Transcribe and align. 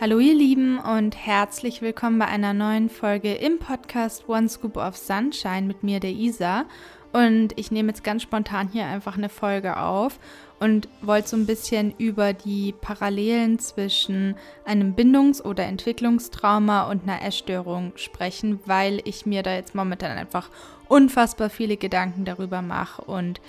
Hallo 0.00 0.18
ihr 0.18 0.34
Lieben 0.34 0.78
und 0.78 1.14
herzlich 1.14 1.82
willkommen 1.82 2.18
bei 2.18 2.24
einer 2.24 2.54
neuen 2.54 2.88
Folge 2.88 3.34
im 3.34 3.58
Podcast 3.58 4.30
One 4.30 4.48
Scoop 4.48 4.78
of 4.78 4.96
Sunshine 4.96 5.66
mit 5.66 5.82
mir, 5.82 6.00
der 6.00 6.12
Isa. 6.12 6.64
Und 7.12 7.52
ich 7.58 7.70
nehme 7.70 7.88
jetzt 7.88 8.02
ganz 8.02 8.22
spontan 8.22 8.70
hier 8.72 8.86
einfach 8.86 9.18
eine 9.18 9.28
Folge 9.28 9.76
auf 9.76 10.18
und 10.60 10.88
wollte 11.00 11.28
so 11.28 11.36
ein 11.36 11.46
bisschen 11.46 11.94
über 11.98 12.32
die 12.34 12.74
Parallelen 12.80 13.58
zwischen 13.58 14.36
einem 14.64 14.94
Bindungs- 14.94 15.42
oder 15.42 15.64
Entwicklungstrauma 15.64 16.88
und 16.90 17.02
einer 17.02 17.22
Essstörung 17.22 17.92
sprechen, 17.96 18.60
weil 18.66 19.00
ich 19.04 19.26
mir 19.26 19.42
da 19.42 19.54
jetzt 19.54 19.74
momentan 19.74 20.16
einfach 20.16 20.50
unfassbar 20.86 21.50
viele 21.50 21.76
Gedanken 21.76 22.24
darüber 22.24 22.62
mache 22.62 23.02
und 23.02 23.40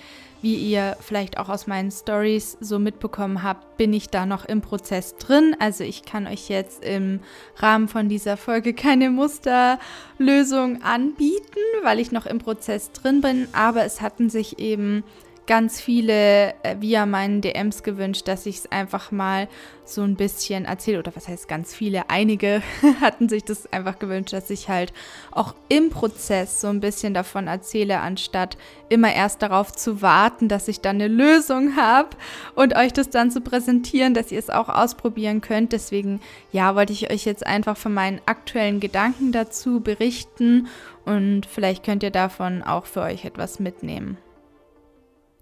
wie 0.42 0.56
ihr 0.56 0.96
vielleicht 1.00 1.38
auch 1.38 1.48
aus 1.48 1.68
meinen 1.68 1.92
Stories 1.92 2.58
so 2.60 2.80
mitbekommen 2.80 3.44
habt, 3.44 3.76
bin 3.76 3.92
ich 3.92 4.08
da 4.08 4.26
noch 4.26 4.44
im 4.44 4.60
Prozess 4.60 5.14
drin. 5.16 5.54
Also 5.60 5.84
ich 5.84 6.04
kann 6.04 6.26
euch 6.26 6.48
jetzt 6.48 6.84
im 6.84 7.20
Rahmen 7.56 7.86
von 7.86 8.08
dieser 8.08 8.36
Folge 8.36 8.74
keine 8.74 9.10
Musterlösung 9.10 10.82
anbieten, 10.82 11.60
weil 11.84 12.00
ich 12.00 12.10
noch 12.10 12.26
im 12.26 12.40
Prozess 12.40 12.90
drin 12.90 13.20
bin. 13.20 13.46
Aber 13.52 13.84
es 13.84 14.00
hatten 14.00 14.30
sich 14.30 14.58
eben 14.58 15.04
ganz 15.46 15.80
viele 15.80 16.54
äh, 16.62 16.76
via 16.78 17.06
meinen 17.06 17.40
DMs 17.40 17.82
gewünscht, 17.82 18.28
dass 18.28 18.46
ich 18.46 18.58
es 18.58 18.72
einfach 18.72 19.10
mal 19.10 19.48
so 19.84 20.02
ein 20.02 20.14
bisschen 20.14 20.64
erzähle. 20.64 21.00
Oder 21.00 21.14
was 21.16 21.28
heißt 21.28 21.48
ganz 21.48 21.74
viele? 21.74 22.08
Einige 22.08 22.62
hatten 23.00 23.28
sich 23.28 23.44
das 23.44 23.70
einfach 23.72 23.98
gewünscht, 23.98 24.32
dass 24.32 24.50
ich 24.50 24.68
halt 24.68 24.92
auch 25.32 25.54
im 25.68 25.90
Prozess 25.90 26.60
so 26.60 26.68
ein 26.68 26.80
bisschen 26.80 27.12
davon 27.14 27.48
erzähle, 27.48 28.00
anstatt 28.00 28.56
immer 28.88 29.12
erst 29.12 29.42
darauf 29.42 29.72
zu 29.72 30.00
warten, 30.00 30.48
dass 30.48 30.68
ich 30.68 30.80
dann 30.80 30.96
eine 30.96 31.08
Lösung 31.08 31.76
habe 31.76 32.10
und 32.54 32.76
euch 32.76 32.92
das 32.92 33.10
dann 33.10 33.30
zu 33.30 33.40
präsentieren, 33.40 34.14
dass 34.14 34.30
ihr 34.30 34.38
es 34.38 34.50
auch 34.50 34.68
ausprobieren 34.68 35.40
könnt. 35.40 35.72
Deswegen, 35.72 36.20
ja, 36.52 36.76
wollte 36.76 36.92
ich 36.92 37.10
euch 37.10 37.24
jetzt 37.24 37.46
einfach 37.46 37.76
von 37.76 37.92
meinen 37.92 38.20
aktuellen 38.26 38.78
Gedanken 38.78 39.32
dazu 39.32 39.80
berichten 39.80 40.68
und 41.04 41.46
vielleicht 41.46 41.84
könnt 41.84 42.04
ihr 42.04 42.10
davon 42.10 42.62
auch 42.62 42.86
für 42.86 43.00
euch 43.00 43.24
etwas 43.24 43.58
mitnehmen. 43.58 44.18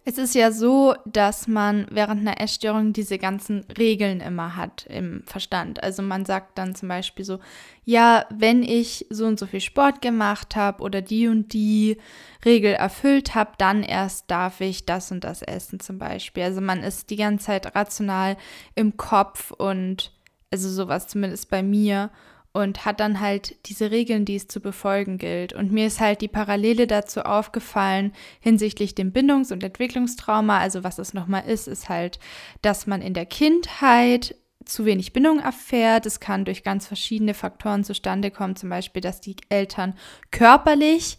Es 0.03 0.17
ist 0.17 0.35
ja 0.35 0.51
so, 0.51 0.95
dass 1.05 1.47
man 1.47 1.87
während 1.91 2.23
einer 2.23 2.41
Essstörung 2.41 2.95
diese 2.95 3.19
ganzen 3.19 3.67
Regeln 3.77 4.21
immer 4.21 4.57
hat 4.57 4.87
im 4.89 5.23
Verstand. 5.27 5.83
Also 5.83 6.03
man 6.03 6.25
sagt 6.25 6.57
dann 6.57 6.75
zum 6.75 6.89
Beispiel 6.89 7.25
so, 7.25 7.39
ja, 7.85 8.25
wenn 8.31 8.63
ich 8.63 9.07
so 9.11 9.27
und 9.27 9.39
so 9.39 9.47
viel 9.47 9.61
Sport 9.61 10.01
gemacht 10.01 10.57
habe 10.57 10.83
oder 10.83 11.03
die 11.03 11.29
und 11.29 11.53
die 11.53 11.99
Regel 12.47 12.73
erfüllt 12.73 13.35
habe, 13.35 13.53
dann 13.59 13.83
erst 13.83 14.31
darf 14.31 14.63
ich 14.63 14.87
das 14.87 15.13
und 15.13 15.23
das 15.23 15.43
essen 15.43 15.81
zum 15.81 15.99
Beispiel. 15.99 16.45
Also 16.45 16.63
man 16.63 16.83
ist 16.83 17.11
die 17.11 17.17
ganze 17.17 17.47
Zeit 17.47 17.77
rational 17.77 18.39
im 18.75 18.97
Kopf 18.97 19.51
und 19.51 20.13
also 20.51 20.71
sowas 20.71 21.09
zumindest 21.09 21.51
bei 21.51 21.63
mir 21.63 22.11
und 22.53 22.85
hat 22.85 23.01
dann 23.01 23.21
halt 23.21 23.57
diese 23.67 23.91
Regeln, 23.91 24.25
die 24.25 24.37
es 24.37 24.49
zu 24.49 24.61
befolgen 24.61 25.19
gilt. 25.19 25.53
Und 25.53 25.71
mir 25.71 25.87
ist 25.87 26.01
halt 26.01 26.21
die 26.21 26.29
Parallele 26.29 26.87
dazu 26.87 27.23
aufgefallen 27.23 28.13
hinsichtlich 28.41 28.95
dem 28.95 29.13
Bindungs- 29.13 29.53
und 29.53 29.63
Entwicklungstrauma. 29.63 30.59
Also 30.59 30.83
was 30.83 30.99
es 30.99 31.15
nochmal 31.15 31.45
ist, 31.47 31.69
ist 31.69 31.89
halt, 31.89 32.19
dass 32.63 32.87
man 32.87 33.03
in 33.03 33.15
der 33.15 33.27
Kindheit 33.27 34.35
zu 34.65 34.85
wenig 34.85 35.13
Bindung 35.13 35.39
erfährt. 35.39 36.07
Es 36.07 36.21
kann 36.21 36.45
durch 36.45 36.63
ganz 36.63 36.87
verschiedene 36.87 37.35
Faktoren 37.35 37.85
zustande 37.85 38.31
kommen, 38.31 38.57
zum 38.57 38.69
Beispiel, 38.69 39.03
dass 39.03 39.21
die 39.21 39.37
Eltern 39.49 39.95
körperlich 40.31 41.19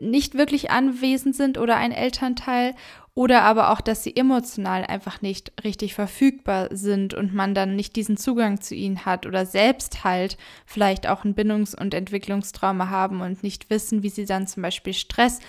nicht 0.00 0.34
wirklich 0.34 0.70
anwesend 0.70 1.34
sind 1.34 1.58
oder 1.58 1.76
ein 1.76 1.92
Elternteil 1.92 2.74
oder 3.18 3.42
aber 3.42 3.72
auch, 3.72 3.80
dass 3.80 4.04
sie 4.04 4.14
emotional 4.14 4.84
einfach 4.84 5.22
nicht 5.22 5.50
richtig 5.64 5.92
verfügbar 5.92 6.68
sind 6.70 7.14
und 7.14 7.34
man 7.34 7.52
dann 7.52 7.74
nicht 7.74 7.96
diesen 7.96 8.16
Zugang 8.16 8.60
zu 8.60 8.76
ihnen 8.76 9.06
hat 9.06 9.26
oder 9.26 9.44
selbst 9.44 10.04
halt 10.04 10.38
vielleicht 10.66 11.08
auch 11.08 11.24
ein 11.24 11.34
Bindungs- 11.34 11.74
und 11.74 11.94
Entwicklungstrauma 11.94 12.90
haben 12.90 13.20
und 13.20 13.42
nicht 13.42 13.70
wissen, 13.70 14.04
wie 14.04 14.08
sie 14.08 14.24
dann 14.24 14.46
zum 14.46 14.62
Beispiel 14.62 14.94
Stress 14.94 15.40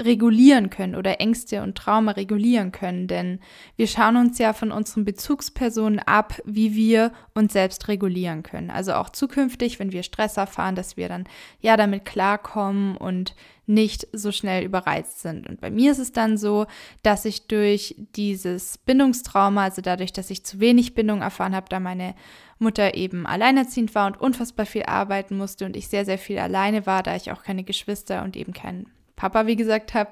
regulieren 0.00 0.70
können 0.70 0.94
oder 0.94 1.20
Ängste 1.20 1.62
und 1.62 1.76
Trauma 1.76 2.12
regulieren 2.12 2.70
können. 2.70 3.08
Denn 3.08 3.40
wir 3.76 3.88
schauen 3.88 4.16
uns 4.16 4.38
ja 4.38 4.52
von 4.52 4.70
unseren 4.70 5.04
Bezugspersonen 5.04 5.98
ab, 5.98 6.40
wie 6.44 6.74
wir 6.74 7.12
uns 7.34 7.52
selbst 7.52 7.88
regulieren 7.88 8.44
können. 8.44 8.70
Also 8.70 8.94
auch 8.94 9.10
zukünftig, 9.10 9.80
wenn 9.80 9.90
wir 9.90 10.04
Stress 10.04 10.36
erfahren, 10.36 10.76
dass 10.76 10.96
wir 10.96 11.08
dann 11.08 11.24
ja 11.60 11.76
damit 11.76 12.04
klarkommen 12.04 12.96
und 12.96 13.34
nicht 13.66 14.06
so 14.12 14.32
schnell 14.32 14.64
überreizt 14.64 15.20
sind. 15.20 15.46
Und 15.46 15.60
bei 15.60 15.70
mir 15.70 15.92
ist 15.92 15.98
es 15.98 16.12
dann 16.12 16.38
so, 16.38 16.66
dass 17.02 17.24
ich 17.24 17.48
durch 17.48 17.96
dieses 18.16 18.78
Bindungstrauma, 18.78 19.64
also 19.64 19.82
dadurch, 19.82 20.12
dass 20.12 20.30
ich 20.30 20.44
zu 20.44 20.60
wenig 20.60 20.94
Bindung 20.94 21.20
erfahren 21.20 21.54
habe, 21.54 21.66
da 21.68 21.80
meine 21.80 22.14
Mutter 22.58 22.94
eben 22.94 23.26
alleinerziehend 23.26 23.94
war 23.94 24.06
und 24.06 24.20
unfassbar 24.20 24.64
viel 24.64 24.84
arbeiten 24.84 25.36
musste 25.36 25.66
und 25.66 25.76
ich 25.76 25.88
sehr, 25.88 26.04
sehr 26.04 26.18
viel 26.18 26.38
alleine 26.38 26.86
war, 26.86 27.02
da 27.02 27.14
ich 27.14 27.30
auch 27.30 27.42
keine 27.42 27.62
Geschwister 27.62 28.22
und 28.22 28.36
eben 28.36 28.52
keinen 28.52 28.86
Papa, 29.18 29.46
wie 29.46 29.56
gesagt, 29.56 29.94
habe, 29.94 30.10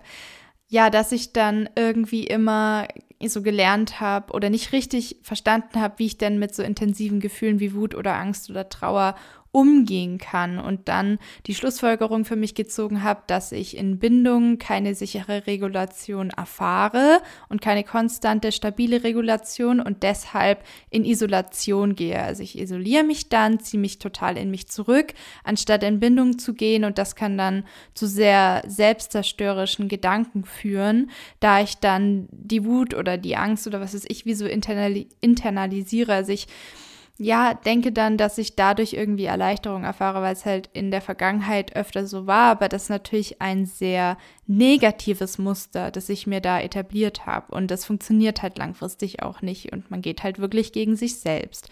ja, 0.69 0.91
dass 0.91 1.13
ich 1.13 1.33
dann 1.33 1.71
irgendwie 1.77 2.25
immer 2.27 2.89
so 3.25 3.41
gelernt 3.41 4.01
habe 4.01 4.33
oder 4.33 4.51
nicht 4.51 4.73
richtig 4.73 5.21
verstanden 5.23 5.81
habe, 5.81 5.95
wie 5.99 6.07
ich 6.07 6.19
denn 6.19 6.39
mit 6.39 6.55
so 6.55 6.63
intensiven 6.63 7.21
Gefühlen 7.21 7.61
wie 7.61 7.73
Wut 7.73 7.95
oder 7.95 8.17
Angst 8.17 8.51
oder 8.51 8.69
Trauer 8.69 9.15
umgehen 9.57 10.19
kann 10.19 10.59
und 10.59 10.87
dann 10.87 11.19
die 11.47 11.55
Schlussfolgerung 11.55 12.27
für 12.27 12.37
mich 12.37 12.55
gezogen 12.55 13.03
habe, 13.03 13.23
dass 13.27 13.53
ich 13.53 13.75
in 13.75 13.99
Bindungen 13.99 14.59
keine 14.59 14.95
sichere 14.95 15.47
Regulation 15.47 16.29
erfahre 16.29 17.23
und 17.49 17.63
keine 17.63 17.83
konstante, 17.83 18.53
stabile 18.53 19.03
Regulation 19.03 19.81
und 19.81 20.03
deshalb 20.03 20.63
in 20.91 21.07
Isolation 21.07 21.97
gehe. 21.97 22.23
Also 22.23 22.43
ich 22.43 22.59
isoliere 22.59 23.03
mich 23.03 23.31
dann, 23.31 23.59
ziehe 23.59 23.81
mich 23.81 23.99
total 23.99 24.37
in 24.37 24.51
mich 24.51 24.69
zurück, 24.69 25.15
anstatt 25.43 25.83
in 25.85 26.01
Bindung 26.01 26.39
zu 26.39 26.53
gehen 26.53 26.85
und 26.85 26.99
das 26.99 27.17
kann 27.17 27.39
dann 27.39 27.65
zu 27.95 28.07
sehr 28.07 28.63
selbstzerstörerischen 28.67 29.89
Gedanken 29.89 30.45
führen, 30.45 31.11
da 31.41 31.63
ich 31.63 31.79
dann 31.79 32.29
die 32.31 32.67
Wut 32.67 32.93
oder 32.93 33.17
die 33.17 33.37
Angst 33.37 33.67
oder 33.67 33.81
was 33.81 33.95
weiß 33.95 34.05
ich 34.09 34.27
wie 34.27 34.35
so 34.35 34.45
internalisiere. 34.45 36.13
Also 36.13 36.33
ich 36.33 36.47
ja, 37.19 37.55
denke 37.55 37.93
dann, 37.93 38.19
dass 38.19 38.37
ich 38.37 38.57
dadurch 38.57 38.93
irgendwie 38.93 39.25
Erleichterung 39.25 39.85
erfahre, 39.85 40.21
weil 40.21 40.35
es 40.35 40.45
halt 40.45 40.69
in 40.75 40.91
der 40.91 41.01
Vergangenheit 41.01 41.75
öfter 41.75 42.07
so 42.07 42.27
war, 42.27 42.51
aber 42.51 42.69
das 42.69 42.85
ist 42.85 42.89
natürlich 42.91 43.41
ein 43.41 43.65
sehr 43.65 44.19
negatives 44.47 45.39
Muster, 45.39 45.91
das 45.91 46.11
ich 46.11 46.27
mir 46.27 46.41
da 46.41 46.61
etabliert 46.61 47.25
habe 47.25 47.55
und 47.55 47.71
das 47.71 47.87
funktioniert 47.87 48.43
halt 48.43 48.59
langfristig 48.59 49.23
auch 49.23 49.41
nicht 49.41 49.73
und 49.73 49.91
man 49.91 50.03
geht 50.03 50.23
halt 50.23 50.39
wirklich 50.39 50.73
gegen 50.73 50.95
sich 50.95 51.19
selbst. 51.19 51.71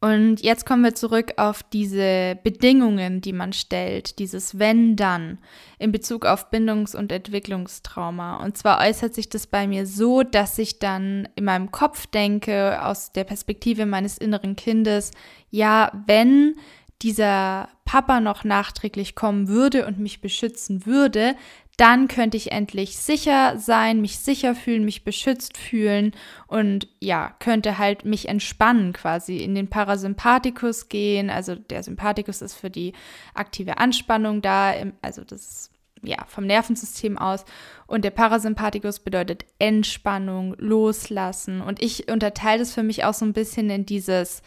Und 0.00 0.42
jetzt 0.42 0.64
kommen 0.64 0.84
wir 0.84 0.94
zurück 0.94 1.32
auf 1.38 1.64
diese 1.64 2.38
Bedingungen, 2.44 3.20
die 3.20 3.32
man 3.32 3.52
stellt, 3.52 4.20
dieses 4.20 4.58
wenn 4.58 4.94
dann 4.94 5.38
in 5.80 5.90
Bezug 5.90 6.24
auf 6.24 6.50
Bindungs- 6.50 6.94
und 6.94 7.10
Entwicklungstrauma. 7.10 8.36
Und 8.36 8.56
zwar 8.56 8.78
äußert 8.80 9.14
sich 9.14 9.28
das 9.28 9.48
bei 9.48 9.66
mir 9.66 9.86
so, 9.86 10.22
dass 10.22 10.56
ich 10.58 10.78
dann 10.78 11.28
in 11.34 11.44
meinem 11.44 11.72
Kopf 11.72 12.06
denke, 12.06 12.80
aus 12.84 13.10
der 13.10 13.24
Perspektive 13.24 13.86
meines 13.86 14.18
inneren 14.18 14.54
Kindes, 14.54 15.10
ja, 15.50 15.90
wenn 16.06 16.54
dieser 17.02 17.68
Papa 17.84 18.20
noch 18.20 18.44
nachträglich 18.44 19.16
kommen 19.16 19.48
würde 19.48 19.86
und 19.86 19.98
mich 19.98 20.20
beschützen 20.20 20.86
würde, 20.86 21.34
dann 21.78 22.08
könnte 22.08 22.36
ich 22.36 22.50
endlich 22.50 22.98
sicher 22.98 23.56
sein, 23.56 24.00
mich 24.00 24.18
sicher 24.18 24.56
fühlen, 24.56 24.84
mich 24.84 25.04
beschützt 25.04 25.56
fühlen 25.56 26.12
und 26.48 26.88
ja, 26.98 27.34
könnte 27.38 27.78
halt 27.78 28.04
mich 28.04 28.28
entspannen 28.28 28.92
quasi, 28.92 29.38
in 29.38 29.54
den 29.54 29.68
Parasympathikus 29.68 30.88
gehen. 30.88 31.30
Also 31.30 31.54
der 31.54 31.84
Sympathikus 31.84 32.42
ist 32.42 32.54
für 32.54 32.68
die 32.68 32.94
aktive 33.32 33.78
Anspannung 33.78 34.42
da, 34.42 34.74
also 35.02 35.22
das 35.22 35.70
ja, 36.02 36.24
vom 36.26 36.46
Nervensystem 36.46 37.16
aus. 37.16 37.44
Und 37.86 38.04
der 38.04 38.10
Parasympathikus 38.10 38.98
bedeutet 38.98 39.44
Entspannung, 39.60 40.56
Loslassen. 40.58 41.60
Und 41.60 41.80
ich 41.80 42.10
unterteile 42.10 42.58
das 42.58 42.72
für 42.72 42.82
mich 42.82 43.04
auch 43.04 43.14
so 43.14 43.24
ein 43.24 43.32
bisschen 43.32 43.70
in 43.70 43.86
dieses, 43.86 44.42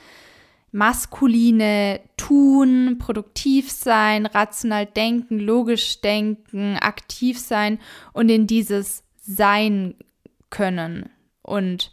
maskuline 0.71 1.99
Tun, 2.17 2.97
produktiv 2.97 3.71
sein, 3.71 4.25
rational 4.25 4.85
denken, 4.85 5.39
logisch 5.39 6.01
denken, 6.01 6.77
aktiv 6.77 7.39
sein 7.39 7.79
und 8.13 8.29
in 8.29 8.47
dieses 8.47 9.03
Sein 9.17 9.95
können 10.49 11.09
und 11.41 11.91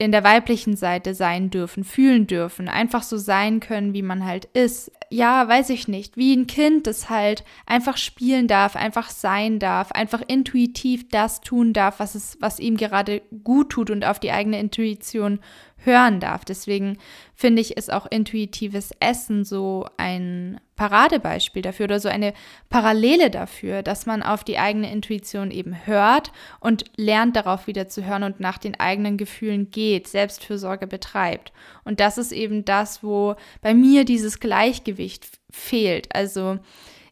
in 0.00 0.12
der 0.12 0.24
weiblichen 0.24 0.76
Seite 0.76 1.14
sein 1.14 1.50
dürfen, 1.50 1.84
fühlen 1.84 2.26
dürfen, 2.26 2.68
einfach 2.68 3.02
so 3.02 3.18
sein 3.18 3.60
können, 3.60 3.92
wie 3.92 4.00
man 4.00 4.24
halt 4.24 4.46
ist. 4.54 4.90
Ja, 5.10 5.46
weiß 5.46 5.68
ich 5.68 5.88
nicht, 5.88 6.16
wie 6.16 6.34
ein 6.34 6.46
Kind, 6.46 6.86
das 6.86 7.10
halt 7.10 7.44
einfach 7.66 7.98
spielen 7.98 8.48
darf, 8.48 8.76
einfach 8.76 9.10
sein 9.10 9.58
darf, 9.58 9.92
einfach 9.92 10.22
intuitiv 10.26 11.10
das 11.10 11.42
tun 11.42 11.74
darf, 11.74 12.00
was 12.00 12.14
es, 12.14 12.38
was 12.40 12.58
ihm 12.60 12.78
gerade 12.78 13.20
gut 13.44 13.68
tut 13.70 13.90
und 13.90 14.06
auf 14.06 14.18
die 14.18 14.32
eigene 14.32 14.58
Intuition 14.58 15.38
hören 15.84 16.20
darf. 16.20 16.44
Deswegen 16.44 16.98
finde 17.34 17.62
ich, 17.62 17.76
ist 17.76 17.92
auch 17.92 18.06
intuitives 18.06 18.90
Essen 19.00 19.44
so 19.44 19.86
ein 19.96 20.60
Paradebeispiel 20.76 21.62
dafür 21.62 21.84
oder 21.84 22.00
so 22.00 22.08
eine 22.08 22.32
Parallele 22.68 23.30
dafür, 23.30 23.82
dass 23.82 24.06
man 24.06 24.22
auf 24.22 24.44
die 24.44 24.58
eigene 24.58 24.90
Intuition 24.90 25.50
eben 25.50 25.86
hört 25.86 26.32
und 26.60 26.84
lernt 26.96 27.36
darauf 27.36 27.66
wieder 27.66 27.88
zu 27.88 28.04
hören 28.04 28.22
und 28.22 28.40
nach 28.40 28.58
den 28.58 28.78
eigenen 28.78 29.16
Gefühlen 29.16 29.70
geht, 29.70 30.08
Selbstfürsorge 30.08 30.86
betreibt. 30.86 31.52
Und 31.84 32.00
das 32.00 32.18
ist 32.18 32.32
eben 32.32 32.64
das, 32.64 33.02
wo 33.02 33.36
bei 33.60 33.74
mir 33.74 34.04
dieses 34.04 34.40
Gleichgewicht 34.40 35.26
fehlt. 35.50 36.14
Also 36.14 36.58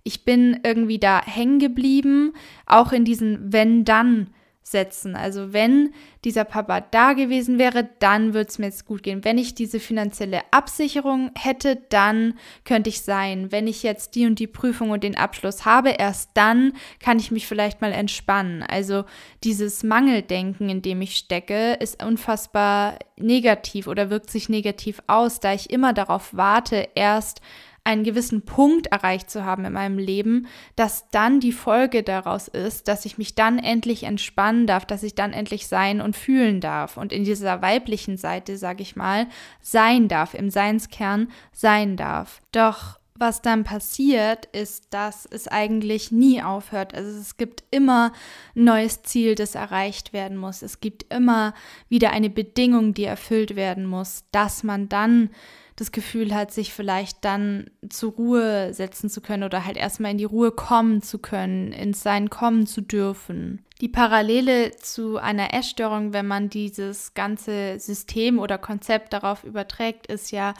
ich 0.02 0.24
bin 0.24 0.60
irgendwie 0.62 0.98
da 0.98 1.22
hängen 1.22 1.58
geblieben, 1.58 2.32
auch 2.64 2.92
in 2.92 3.04
diesen 3.04 3.52
Wenn-Dann 3.52 4.30
setzen. 4.70 5.16
Also 5.16 5.52
wenn 5.52 5.92
dieser 6.24 6.44
Papa 6.44 6.80
da 6.80 7.12
gewesen 7.12 7.58
wäre, 7.58 7.88
dann 7.98 8.34
würde 8.34 8.48
es 8.48 8.58
mir 8.58 8.66
jetzt 8.66 8.86
gut 8.86 9.02
gehen. 9.02 9.24
Wenn 9.24 9.38
ich 9.38 9.54
diese 9.54 9.80
finanzielle 9.80 10.40
Absicherung 10.50 11.30
hätte, 11.36 11.76
dann 11.88 12.34
könnte 12.64 12.90
ich 12.90 13.02
sein. 13.02 13.52
Wenn 13.52 13.66
ich 13.66 13.82
jetzt 13.82 14.14
die 14.14 14.26
und 14.26 14.38
die 14.38 14.46
Prüfung 14.46 14.90
und 14.90 15.04
den 15.04 15.16
Abschluss 15.16 15.64
habe, 15.64 15.90
erst 15.90 16.30
dann 16.34 16.72
kann 17.00 17.18
ich 17.18 17.30
mich 17.30 17.46
vielleicht 17.46 17.80
mal 17.80 17.92
entspannen. 17.92 18.62
Also 18.62 19.04
dieses 19.44 19.82
Mangeldenken, 19.82 20.68
in 20.68 20.82
dem 20.82 21.00
ich 21.02 21.16
stecke, 21.16 21.74
ist 21.74 22.02
unfassbar 22.02 22.98
negativ 23.16 23.86
oder 23.86 24.10
wirkt 24.10 24.30
sich 24.30 24.48
negativ 24.48 25.02
aus, 25.06 25.40
da 25.40 25.52
ich 25.52 25.70
immer 25.70 25.92
darauf 25.92 26.36
warte, 26.36 26.88
erst 26.94 27.40
einen 27.88 28.04
gewissen 28.04 28.42
Punkt 28.42 28.88
erreicht 28.88 29.30
zu 29.30 29.46
haben 29.46 29.64
in 29.64 29.72
meinem 29.72 29.96
Leben, 29.98 30.46
dass 30.76 31.08
dann 31.10 31.40
die 31.40 31.52
Folge 31.52 32.02
daraus 32.02 32.46
ist, 32.46 32.86
dass 32.86 33.06
ich 33.06 33.16
mich 33.16 33.34
dann 33.34 33.58
endlich 33.58 34.04
entspannen 34.04 34.66
darf, 34.66 34.84
dass 34.84 35.02
ich 35.02 35.14
dann 35.14 35.32
endlich 35.32 35.68
sein 35.68 36.02
und 36.02 36.14
fühlen 36.14 36.60
darf 36.60 36.98
und 36.98 37.14
in 37.14 37.24
dieser 37.24 37.62
weiblichen 37.62 38.18
Seite, 38.18 38.58
sage 38.58 38.82
ich 38.82 38.94
mal, 38.94 39.26
sein 39.62 40.06
darf, 40.06 40.34
im 40.34 40.50
Seinskern 40.50 41.28
sein 41.52 41.96
darf. 41.96 42.42
Doch 42.52 42.98
was 43.14 43.40
dann 43.42 43.64
passiert, 43.64 44.46
ist, 44.46 44.88
dass 44.90 45.26
es 45.26 45.48
eigentlich 45.48 46.12
nie 46.12 46.42
aufhört. 46.42 46.94
Also 46.94 47.18
es 47.18 47.38
gibt 47.38 47.64
immer 47.70 48.12
ein 48.54 48.64
neues 48.64 49.02
Ziel, 49.02 49.34
das 49.34 49.54
erreicht 49.54 50.12
werden 50.12 50.36
muss. 50.36 50.60
Es 50.60 50.80
gibt 50.80 51.12
immer 51.12 51.54
wieder 51.88 52.10
eine 52.10 52.30
Bedingung, 52.30 52.92
die 52.92 53.04
erfüllt 53.04 53.56
werden 53.56 53.86
muss, 53.86 54.24
dass 54.30 54.62
man 54.62 54.88
dann 54.88 55.30
das 55.78 55.92
Gefühl 55.92 56.34
hat, 56.34 56.52
sich 56.52 56.72
vielleicht 56.72 57.24
dann 57.24 57.70
zur 57.88 58.12
Ruhe 58.12 58.74
setzen 58.74 59.08
zu 59.08 59.20
können 59.20 59.44
oder 59.44 59.64
halt 59.64 59.76
erstmal 59.76 60.10
in 60.10 60.18
die 60.18 60.24
Ruhe 60.24 60.50
kommen 60.50 61.02
zu 61.02 61.20
können, 61.20 61.72
ins 61.72 62.02
Sein 62.02 62.30
kommen 62.30 62.66
zu 62.66 62.80
dürfen. 62.80 63.64
Die 63.80 63.88
Parallele 63.88 64.72
zu 64.72 65.18
einer 65.18 65.54
Essstörung, 65.54 66.12
wenn 66.12 66.26
man 66.26 66.50
dieses 66.50 67.14
ganze 67.14 67.78
System 67.78 68.40
oder 68.40 68.58
Konzept 68.58 69.12
darauf 69.12 69.44
überträgt, 69.44 70.08
ist 70.08 70.32
ja, 70.32 70.54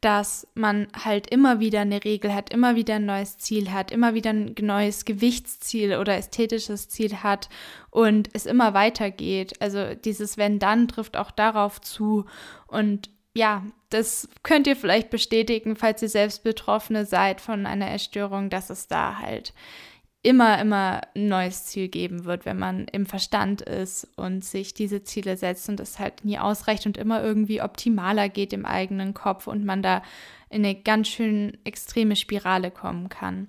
dass 0.00 0.48
man 0.54 0.88
halt 0.92 1.30
immer 1.30 1.60
wieder 1.60 1.82
eine 1.82 2.04
Regel 2.04 2.34
hat, 2.34 2.52
immer 2.52 2.74
wieder 2.74 2.96
ein 2.96 3.06
neues 3.06 3.38
Ziel 3.38 3.70
hat, 3.72 3.92
immer 3.92 4.14
wieder 4.14 4.30
ein 4.30 4.56
neues 4.60 5.04
Gewichtsziel 5.04 5.96
oder 5.96 6.16
ästhetisches 6.16 6.88
Ziel 6.88 7.22
hat 7.22 7.48
und 7.90 8.28
es 8.32 8.44
immer 8.44 8.74
weitergeht. 8.74 9.52
Also 9.62 9.94
dieses 9.94 10.36
Wenn 10.36 10.58
dann 10.58 10.88
trifft 10.88 11.16
auch 11.16 11.30
darauf 11.30 11.80
zu 11.80 12.24
und 12.66 13.08
ja, 13.34 13.64
das 13.90 14.28
könnt 14.42 14.66
ihr 14.66 14.76
vielleicht 14.76 15.10
bestätigen, 15.10 15.76
falls 15.76 16.02
ihr 16.02 16.08
selbst 16.08 16.44
Betroffene 16.44 17.04
seid 17.04 17.40
von 17.40 17.66
einer 17.66 17.92
Essstörung, 17.92 18.48
dass 18.48 18.70
es 18.70 18.86
da 18.86 19.18
halt 19.18 19.52
immer, 20.22 20.58
immer 20.58 21.02
ein 21.14 21.28
neues 21.28 21.66
Ziel 21.66 21.88
geben 21.88 22.24
wird, 22.24 22.46
wenn 22.46 22.58
man 22.58 22.86
im 22.88 23.04
Verstand 23.04 23.60
ist 23.60 24.08
und 24.16 24.42
sich 24.42 24.72
diese 24.72 25.02
Ziele 25.02 25.36
setzt 25.36 25.68
und 25.68 25.80
es 25.80 25.98
halt 25.98 26.24
nie 26.24 26.38
ausreicht 26.38 26.86
und 26.86 26.96
immer 26.96 27.22
irgendwie 27.22 27.60
optimaler 27.60 28.30
geht 28.30 28.54
im 28.54 28.64
eigenen 28.64 29.12
Kopf 29.12 29.46
und 29.46 29.66
man 29.66 29.82
da 29.82 30.02
in 30.48 30.64
eine 30.64 30.76
ganz 30.76 31.08
schön 31.08 31.58
extreme 31.64 32.16
Spirale 32.16 32.70
kommen 32.70 33.10
kann. 33.10 33.48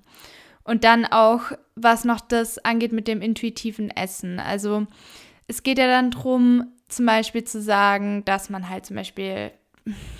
Und 0.63 0.83
dann 0.83 1.05
auch, 1.05 1.43
was 1.75 2.03
noch 2.03 2.19
das 2.19 2.57
angeht 2.57 2.91
mit 2.91 3.07
dem 3.07 3.21
intuitiven 3.21 3.89
Essen. 3.89 4.39
Also 4.39 4.85
es 5.47 5.63
geht 5.63 5.77
ja 5.77 5.87
dann 5.87 6.11
darum, 6.11 6.73
zum 6.89 7.05
Beispiel 7.05 7.45
zu 7.45 7.61
sagen, 7.61 8.25
dass 8.25 8.49
man 8.49 8.69
halt 8.69 8.85
zum 8.85 8.97
Beispiel 8.97 9.51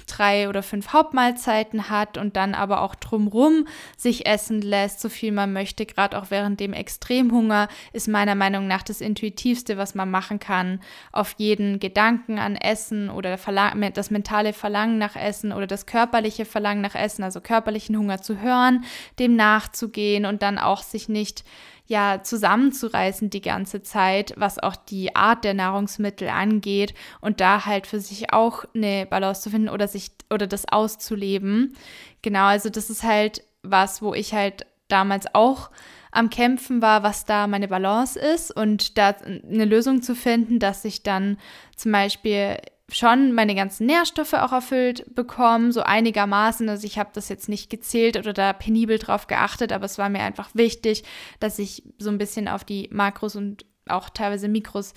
drei 0.06 0.48
oder 0.48 0.62
fünf 0.62 0.94
Hauptmahlzeiten 0.94 1.90
hat 1.90 2.20
und 2.20 2.36
dann 2.36 2.54
aber 2.54 2.82
auch 2.82 2.94
drumrum 2.94 3.68
sich 3.98 4.28
essen 4.28 4.62
lässt, 4.62 5.00
so 5.00 5.10
viel 5.10 5.32
man 5.32 5.54
möchte, 5.54 5.88
gerade 5.88 6.18
auch 6.18 6.28
während 6.30 6.60
dem 6.60 6.74
Extremhunger, 6.74 7.68
ist 7.92 8.08
meiner 8.08 8.36
Meinung 8.36 8.68
nach 8.68 8.84
das 8.84 9.02
Intuitivste, 9.02 9.78
was 9.78 9.96
man 9.96 10.12
machen 10.12 10.40
kann, 10.40 10.82
auf 11.12 11.34
jeden 11.38 11.80
Gedanken 11.80 12.38
an 12.38 12.56
Essen 12.56 13.10
oder 13.10 13.38
das 13.38 14.12
mentale 14.12 14.54
Verlangen 14.54 15.00
nach 15.00 15.16
Essen 15.16 15.52
oder 15.52 15.66
das 15.66 15.88
körperliche 15.88 16.46
Verlangen 16.46 16.82
nach 16.82 16.96
Essen, 16.96 17.24
also 17.24 17.42
körperlichen 17.42 17.98
Hunger 17.98 18.22
zu 18.22 18.40
hören, 18.40 18.86
dem 19.18 19.36
nachzugehen 19.36 20.26
und 20.26 20.44
dann 20.44 20.60
auch 20.60 20.84
sich 20.84 21.10
nicht 21.10 21.44
ja 21.88 22.22
zusammenzureißen 22.24 23.30
die 23.30 23.42
ganze 23.42 23.82
Zeit, 23.84 24.34
was 24.38 24.60
auch 24.60 24.76
die 24.76 25.16
Art 25.16 25.44
der 25.44 25.54
Nahrungsmittel 25.54 26.30
angeht 26.30 26.94
und 27.22 27.42
da 27.42 27.66
halt 27.66 27.88
für 27.88 28.00
sich 28.00 28.34
auch 28.34 28.66
eine 28.74 29.06
Balance 29.06 29.42
zu 29.42 29.50
finden 29.50 29.70
oder 29.70 29.88
sich 29.88 30.12
oder 30.34 30.48
das 30.48 30.68
auszuleben. 30.68 31.76
Genau, 32.22 32.46
also 32.46 32.70
das 32.70 32.90
ist 32.90 33.04
halt 33.04 33.44
was, 33.62 34.02
wo 34.02 34.14
ich 34.14 34.34
halt 34.34 34.66
damals 34.88 35.26
auch 35.34 35.70
am 36.12 36.30
Kämpfen 36.30 36.82
war, 36.82 37.04
was 37.04 37.26
da 37.26 37.46
meine 37.46 37.68
Balance 37.68 38.18
ist 38.18 38.56
und 38.56 38.98
da 38.98 39.10
eine 39.10 39.66
Lösung 39.66 40.02
zu 40.02 40.16
finden, 40.16 40.60
dass 40.60 40.86
ich 40.86 41.04
dann 41.04 41.38
zum 41.76 41.92
Beispiel 41.92 42.58
schon 42.92 43.34
meine 43.34 43.56
ganzen 43.56 43.88
Nährstoffe 43.88 44.34
auch 44.34 44.52
erfüllt 44.52 45.16
bekommen, 45.16 45.72
so 45.72 45.82
einigermaßen. 45.82 46.70
Also 46.70 46.86
ich 46.86 47.00
habe 47.00 47.10
das 47.14 47.30
jetzt 47.30 47.50
nicht 47.50 47.70
gezählt 47.70 48.16
oder 48.18 48.32
da 48.32 48.54
penibel 48.54 49.00
drauf 49.00 49.28
geachtet, 49.28 49.72
aber 49.72 49.86
es 49.86 49.98
war 49.98 50.10
mir 50.10 50.22
einfach 50.22 50.50
wichtig, 50.54 51.04
dass 51.40 51.58
ich 51.58 51.84
so 51.98 52.10
ein 52.10 52.18
bisschen 52.18 52.48
auf 52.48 52.64
die 52.64 52.90
Makros 52.92 53.36
und 53.36 53.66
auch 53.88 54.10
teilweise 54.10 54.48
Mikros 54.48 54.94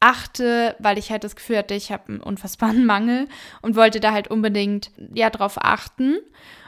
achte, 0.00 0.76
weil 0.78 0.98
ich 0.98 1.10
halt 1.10 1.24
das 1.24 1.36
Gefühl 1.36 1.58
hatte, 1.58 1.74
ich 1.74 1.92
habe 1.92 2.08
einen 2.08 2.20
unfassbaren 2.20 2.84
Mangel 2.86 3.28
und 3.62 3.76
wollte 3.76 4.00
da 4.00 4.12
halt 4.12 4.28
unbedingt 4.28 4.90
ja 5.14 5.30
drauf 5.30 5.56
achten 5.56 6.18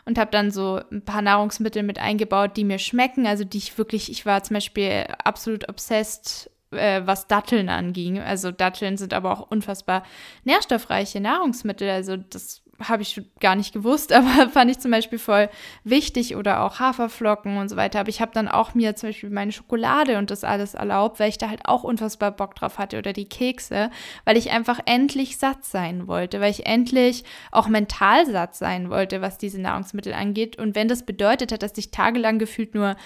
und 0.04 0.18
habe 0.18 0.30
dann 0.30 0.50
so 0.50 0.80
ein 0.90 1.04
paar 1.04 1.22
Nahrungsmittel 1.22 1.82
mit 1.82 1.98
eingebaut, 1.98 2.56
die 2.56 2.64
mir 2.64 2.78
schmecken, 2.78 3.26
also 3.26 3.44
die 3.44 3.58
ich 3.58 3.78
wirklich, 3.78 4.10
ich 4.10 4.26
war 4.26 4.42
zum 4.42 4.54
Beispiel 4.54 5.06
absolut 5.24 5.68
obsessed 5.68 6.50
äh, 6.72 7.06
was 7.06 7.26
Datteln 7.26 7.68
anging. 7.68 8.18
Also 8.20 8.50
Datteln 8.50 8.96
sind 8.96 9.14
aber 9.14 9.32
auch 9.32 9.50
unfassbar 9.50 10.02
nährstoffreiche 10.44 11.20
Nahrungsmittel. 11.20 11.88
Also 11.88 12.16
das 12.16 12.62
habe 12.88 13.02
ich 13.02 13.20
gar 13.40 13.54
nicht 13.54 13.72
gewusst, 13.72 14.12
aber 14.12 14.48
fand 14.50 14.70
ich 14.70 14.78
zum 14.78 14.90
Beispiel 14.90 15.18
voll 15.18 15.48
wichtig 15.84 16.36
oder 16.36 16.62
auch 16.62 16.80
Haferflocken 16.80 17.56
und 17.56 17.68
so 17.68 17.76
weiter. 17.76 18.00
Aber 18.00 18.08
ich 18.08 18.20
habe 18.20 18.32
dann 18.34 18.48
auch 18.48 18.74
mir 18.74 18.96
zum 18.96 19.10
Beispiel 19.10 19.30
meine 19.30 19.52
Schokolade 19.52 20.18
und 20.18 20.30
das 20.30 20.44
alles 20.44 20.74
erlaubt, 20.74 21.20
weil 21.20 21.28
ich 21.28 21.38
da 21.38 21.48
halt 21.48 21.66
auch 21.66 21.84
unfassbar 21.84 22.30
Bock 22.30 22.54
drauf 22.54 22.78
hatte 22.78 22.98
oder 22.98 23.12
die 23.12 23.28
Kekse, 23.28 23.90
weil 24.24 24.36
ich 24.36 24.50
einfach 24.50 24.80
endlich 24.86 25.38
satt 25.38 25.64
sein 25.64 26.06
wollte, 26.06 26.40
weil 26.40 26.50
ich 26.50 26.66
endlich 26.66 27.24
auch 27.50 27.68
mental 27.68 28.26
satt 28.26 28.54
sein 28.54 28.90
wollte, 28.90 29.20
was 29.20 29.38
diese 29.38 29.60
Nahrungsmittel 29.60 30.12
angeht. 30.12 30.58
Und 30.58 30.74
wenn 30.74 30.88
das 30.88 31.04
bedeutet 31.04 31.52
hat, 31.52 31.62
dass 31.62 31.76
ich 31.76 31.90
tagelang 31.90 32.38
gefühlt 32.38 32.74
nur 32.74 32.96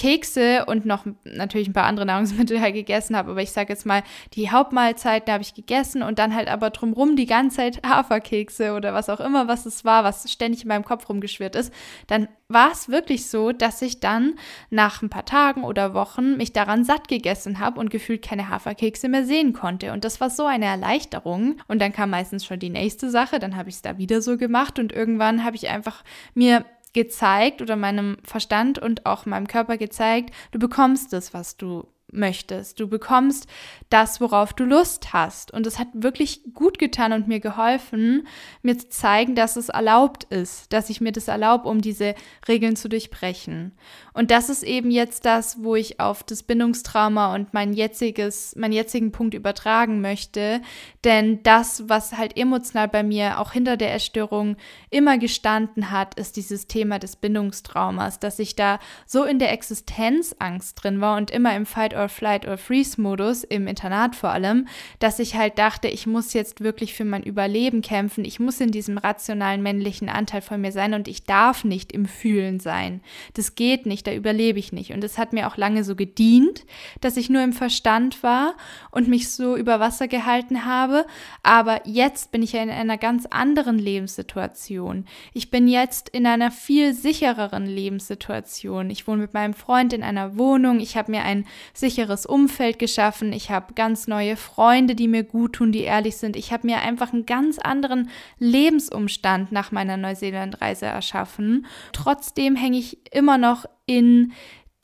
Kekse 0.00 0.64
und 0.64 0.86
noch 0.86 1.04
natürlich 1.24 1.68
ein 1.68 1.74
paar 1.74 1.84
andere 1.84 2.06
Nahrungsmittel 2.06 2.58
halt 2.58 2.72
gegessen 2.72 3.14
habe. 3.14 3.32
Aber 3.32 3.42
ich 3.42 3.52
sage 3.52 3.70
jetzt 3.70 3.84
mal, 3.84 4.02
die 4.32 4.50
Hauptmahlzeiten 4.50 5.30
habe 5.30 5.42
ich 5.42 5.52
gegessen 5.52 6.02
und 6.02 6.18
dann 6.18 6.34
halt 6.34 6.48
aber 6.48 6.70
drumrum 6.70 7.16
die 7.16 7.26
ganze 7.26 7.58
Zeit 7.58 7.82
Haferkekse 7.86 8.72
oder 8.72 8.94
was 8.94 9.10
auch 9.10 9.20
immer, 9.20 9.46
was 9.46 9.66
es 9.66 9.84
war, 9.84 10.02
was 10.02 10.32
ständig 10.32 10.62
in 10.62 10.68
meinem 10.68 10.86
Kopf 10.86 11.06
rumgeschwirrt 11.06 11.54
ist. 11.54 11.70
Dann 12.06 12.28
war 12.48 12.72
es 12.72 12.88
wirklich 12.88 13.28
so, 13.28 13.52
dass 13.52 13.82
ich 13.82 14.00
dann 14.00 14.36
nach 14.70 15.02
ein 15.02 15.10
paar 15.10 15.26
Tagen 15.26 15.64
oder 15.64 15.92
Wochen 15.92 16.38
mich 16.38 16.54
daran 16.54 16.82
satt 16.82 17.06
gegessen 17.06 17.58
habe 17.58 17.78
und 17.78 17.90
gefühlt 17.90 18.22
keine 18.22 18.48
Haferkekse 18.48 19.10
mehr 19.10 19.26
sehen 19.26 19.52
konnte. 19.52 19.92
Und 19.92 20.04
das 20.04 20.18
war 20.18 20.30
so 20.30 20.46
eine 20.46 20.64
Erleichterung. 20.64 21.56
Und 21.68 21.78
dann 21.82 21.92
kam 21.92 22.08
meistens 22.08 22.46
schon 22.46 22.58
die 22.58 22.70
nächste 22.70 23.10
Sache, 23.10 23.38
dann 23.38 23.54
habe 23.54 23.68
ich 23.68 23.74
es 23.74 23.82
da 23.82 23.98
wieder 23.98 24.22
so 24.22 24.38
gemacht 24.38 24.78
und 24.78 24.92
irgendwann 24.92 25.44
habe 25.44 25.56
ich 25.56 25.68
einfach 25.68 26.02
mir 26.32 26.64
gezeigt 26.92 27.62
oder 27.62 27.76
meinem 27.76 28.16
Verstand 28.24 28.78
und 28.78 29.06
auch 29.06 29.26
meinem 29.26 29.46
Körper 29.46 29.76
gezeigt, 29.76 30.34
du 30.50 30.58
bekommst 30.58 31.12
es, 31.12 31.32
was 31.34 31.56
du 31.56 31.86
möchtest. 32.12 32.80
Du 32.80 32.88
bekommst 32.88 33.46
das, 33.88 34.20
worauf 34.20 34.52
du 34.52 34.64
Lust 34.64 35.12
hast. 35.12 35.52
Und 35.52 35.66
es 35.66 35.78
hat 35.78 35.88
wirklich 35.92 36.42
gut 36.54 36.78
getan 36.78 37.12
und 37.12 37.28
mir 37.28 37.40
geholfen, 37.40 38.26
mir 38.62 38.78
zu 38.78 38.88
zeigen, 38.88 39.34
dass 39.34 39.56
es 39.56 39.68
erlaubt 39.68 40.24
ist, 40.24 40.72
dass 40.72 40.90
ich 40.90 41.00
mir 41.00 41.12
das 41.12 41.28
erlaube, 41.28 41.68
um 41.68 41.80
diese 41.80 42.14
Regeln 42.48 42.76
zu 42.76 42.88
durchbrechen. 42.88 43.72
Und 44.12 44.30
das 44.30 44.48
ist 44.48 44.62
eben 44.62 44.90
jetzt 44.90 45.24
das, 45.24 45.62
wo 45.62 45.76
ich 45.76 46.00
auf 46.00 46.22
das 46.22 46.42
Bindungstrauma 46.42 47.34
und 47.34 47.54
mein 47.54 47.72
jetziges, 47.72 48.54
meinen 48.56 48.72
jetzigen 48.72 49.12
Punkt 49.12 49.34
übertragen 49.34 50.00
möchte. 50.00 50.60
Denn 51.04 51.42
das, 51.42 51.88
was 51.88 52.16
halt 52.16 52.36
emotional 52.36 52.88
bei 52.88 53.02
mir 53.02 53.40
auch 53.40 53.52
hinter 53.52 53.76
der 53.76 53.92
Erstörung 53.92 54.56
immer 54.90 55.18
gestanden 55.18 55.90
hat, 55.90 56.14
ist 56.14 56.36
dieses 56.36 56.66
Thema 56.66 56.98
des 56.98 57.16
Bindungstraumas, 57.16 58.18
dass 58.18 58.38
ich 58.38 58.56
da 58.56 58.78
so 59.06 59.24
in 59.24 59.38
der 59.38 59.52
Existenzangst 59.52 60.82
drin 60.82 61.00
war 61.00 61.16
und 61.16 61.30
immer 61.30 61.54
im 61.56 61.66
Fight 61.66 61.94
or 62.00 62.08
Flight 62.08 62.46
or 62.46 62.56
Freeze 62.56 63.00
Modus, 63.00 63.44
im 63.44 63.66
Internat 63.66 64.16
vor 64.16 64.30
allem, 64.30 64.66
dass 64.98 65.18
ich 65.18 65.34
halt 65.34 65.58
dachte, 65.58 65.88
ich 65.88 66.06
muss 66.06 66.32
jetzt 66.32 66.60
wirklich 66.60 66.94
für 66.94 67.04
mein 67.04 67.22
Überleben 67.22 67.82
kämpfen, 67.82 68.24
ich 68.24 68.40
muss 68.40 68.60
in 68.60 68.70
diesem 68.70 68.98
rationalen 68.98 69.62
männlichen 69.62 70.08
Anteil 70.08 70.40
von 70.40 70.60
mir 70.60 70.72
sein 70.72 70.94
und 70.94 71.08
ich 71.08 71.24
darf 71.24 71.64
nicht 71.64 71.92
im 71.92 72.06
Fühlen 72.06 72.60
sein. 72.60 73.00
Das 73.34 73.54
geht 73.54 73.86
nicht, 73.86 74.06
da 74.06 74.12
überlebe 74.12 74.58
ich 74.58 74.72
nicht. 74.72 74.92
Und 74.92 75.04
es 75.04 75.18
hat 75.18 75.32
mir 75.32 75.46
auch 75.46 75.56
lange 75.56 75.84
so 75.84 75.94
gedient, 75.94 76.64
dass 77.00 77.16
ich 77.16 77.30
nur 77.30 77.42
im 77.42 77.52
Verstand 77.52 78.22
war 78.22 78.54
und 78.90 79.08
mich 79.08 79.30
so 79.30 79.56
über 79.56 79.80
Wasser 79.80 80.08
gehalten 80.08 80.64
habe. 80.64 81.04
Aber 81.42 81.86
jetzt 81.86 82.32
bin 82.32 82.42
ich 82.42 82.52
ja 82.52 82.62
in 82.62 82.70
einer 82.70 82.98
ganz 82.98 83.26
anderen 83.26 83.78
Lebenssituation. 83.78 85.04
Ich 85.34 85.50
bin 85.50 85.68
jetzt 85.68 86.08
in 86.08 86.26
einer 86.26 86.50
viel 86.50 86.94
sichereren 86.94 87.66
Lebenssituation. 87.66 88.90
Ich 88.90 89.06
wohne 89.06 89.22
mit 89.22 89.34
meinem 89.34 89.54
Freund 89.54 89.92
in 89.92 90.02
einer 90.02 90.38
Wohnung. 90.38 90.80
Ich 90.80 90.96
habe 90.96 91.10
mir 91.10 91.22
ein 91.22 91.46
sicheres 91.90 92.24
Umfeld 92.24 92.78
geschaffen. 92.78 93.32
Ich 93.32 93.50
habe 93.50 93.74
ganz 93.74 94.06
neue 94.06 94.36
Freunde, 94.36 94.94
die 94.94 95.08
mir 95.08 95.24
gut 95.24 95.54
tun, 95.54 95.72
die 95.72 95.82
ehrlich 95.82 96.16
sind. 96.16 96.36
Ich 96.36 96.52
habe 96.52 96.66
mir 96.66 96.80
einfach 96.80 97.12
einen 97.12 97.26
ganz 97.26 97.58
anderen 97.58 98.10
Lebensumstand 98.38 99.50
nach 99.50 99.72
meiner 99.72 99.96
Neuseeland-Reise 99.96 100.86
erschaffen. 100.86 101.66
Trotzdem 101.92 102.54
hänge 102.54 102.78
ich 102.78 102.98
immer 103.12 103.38
noch 103.38 103.66
in 103.86 104.32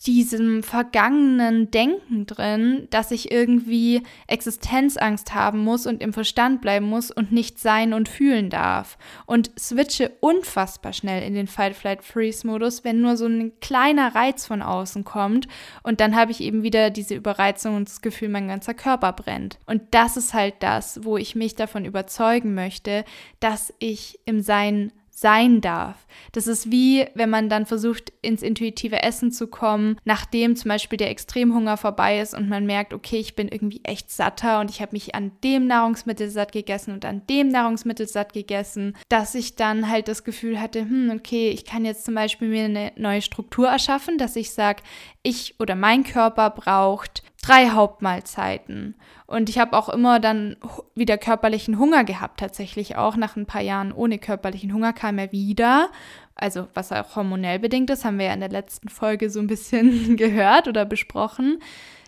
diesem 0.05 0.62
vergangenen 0.62 1.71
Denken 1.71 2.26
drin, 2.26 2.87
dass 2.91 3.11
ich 3.11 3.31
irgendwie 3.31 4.03
Existenzangst 4.26 5.35
haben 5.35 5.61
muss 5.61 5.87
und 5.87 6.03
im 6.03 6.12
Verstand 6.12 6.61
bleiben 6.61 6.87
muss 6.87 7.11
und 7.11 7.33
nicht 7.33 7.59
sein 7.59 7.95
und 7.95 8.09
fühlen 8.09 8.50
darf. 8.50 8.99
Und 9.25 9.50
switche 9.59 10.12
unfassbar 10.21 10.93
schnell 10.93 11.23
in 11.23 11.35
den 11.35 11.47
Fight, 11.47 11.75
Flight, 11.75 12.05
Freeze-Modus, 12.05 12.85
wenn 12.85 13.00
nur 13.00 13.17
so 13.17 13.26
ein 13.26 13.53
kleiner 13.61 14.15
Reiz 14.15 14.47
von 14.47 14.61
außen 14.61 15.05
kommt. 15.05 15.49
Und 15.83 16.00
dann 16.00 16.15
habe 16.15 16.31
ich 16.31 16.43
eben 16.43 16.62
wieder 16.62 16.91
diese 16.91 17.15
Überreizung 17.15 17.76
und 17.76 17.88
das 17.88 18.03
Gefühl, 18.03 18.29
mein 18.29 18.49
ganzer 18.49 18.75
Körper 18.75 19.12
brennt. 19.12 19.59
Und 19.67 19.83
das 19.93 20.19
ist 20.19 20.35
halt 20.35 20.57
das, 20.61 21.05
wo 21.05 21.17
ich 21.17 21.35
mich 21.35 21.55
davon 21.55 21.87
überzeugen 21.87 22.55
möchte, 22.55 23.05
dass 23.41 23.73
ich 23.79 24.19
im 24.26 24.43
Sein 24.43 24.93
sein 25.16 25.62
darf. 25.62 26.06
Das 26.32 26.46
ist 26.46 26.70
wie, 26.70 27.06
wenn 27.14 27.30
man 27.30 27.49
dann 27.49 27.64
versucht, 27.64 28.12
ins 28.20 28.42
intuitive 28.42 29.02
Essen 29.02 29.32
zu 29.32 29.46
kommen, 29.46 29.96
nachdem 30.04 30.56
zum 30.56 30.68
Beispiel 30.68 30.99
der 30.99 31.08
Extremhunger 31.08 31.78
vorbei 31.78 32.20
ist 32.20 32.35
und 32.35 32.50
man 32.50 32.66
merkt, 32.66 32.92
okay, 32.92 33.16
ich 33.16 33.35
bin 33.35 33.49
irgendwie 33.49 33.80
echt 33.85 34.11
satter 34.11 34.61
und 34.61 34.70
ich 34.70 34.82
habe 34.82 34.92
mich 34.92 35.14
an 35.14 35.32
dem 35.42 35.66
Nahrungsmittel 35.66 36.28
satt 36.28 36.52
gegessen 36.52 36.92
und 36.92 37.06
an 37.06 37.23
dem 37.30 37.49
Nahrungsmittel 37.49 38.06
satt 38.06 38.35
gegessen, 38.35 38.94
dass 39.08 39.35
ich 39.35 39.56
dann 39.56 39.88
halt 39.88 40.08
das 40.08 40.23
Gefühl 40.23 40.61
hatte, 40.61 40.80
hm, 40.80 41.11
okay, 41.16 41.49
ich 41.49 41.64
kann 41.64 41.87
jetzt 41.87 42.04
zum 42.04 42.14
Beispiel 42.14 42.49
mir 42.49 42.66
eine 42.66 42.92
neue 42.96 43.23
Struktur 43.23 43.68
erschaffen, 43.68 44.18
dass 44.18 44.37
ich 44.37 44.50
sage, 44.50 44.82
ich 45.23 45.54
oder 45.58 45.76
mein 45.76 46.04
Körper 46.04 46.50
braucht 46.50 47.23
drei 47.42 47.70
Hauptmahlzeiten. 47.70 48.96
Und 49.26 49.49
ich 49.49 49.59
habe 49.59 49.76
auch 49.76 49.88
immer 49.88 50.21
dann 50.21 50.56
wieder 50.95 51.18
körperlichen 51.18 51.78
Hunger 51.78 52.04
gehabt, 52.04 52.40
tatsächlich 52.40 52.97
auch. 52.97 53.16
Nach 53.16 53.37
ein 53.37 53.47
paar 53.47 53.62
Jahren 53.62 53.92
ohne 53.92 54.18
körperlichen 54.18 54.73
Hunger 54.73 54.92
kam 54.92 55.18
er 55.18 55.33
wieder. 55.33 55.90
Also, 56.37 56.68
was 56.75 56.92
auch 56.92 57.16
hormonell 57.16 57.59
bedingt 57.59 57.90
ist, 57.90 58.04
haben 58.04 58.18
wir 58.18 58.26
ja 58.26 58.35
in 58.35 58.40
der 58.40 58.50
letzten 58.50 58.88
Folge 58.88 59.30
so 59.30 59.40
ein 59.40 59.47
bisschen 59.47 60.16
gehört 60.16 60.68
oder 60.68 60.85
besprochen 60.85 61.59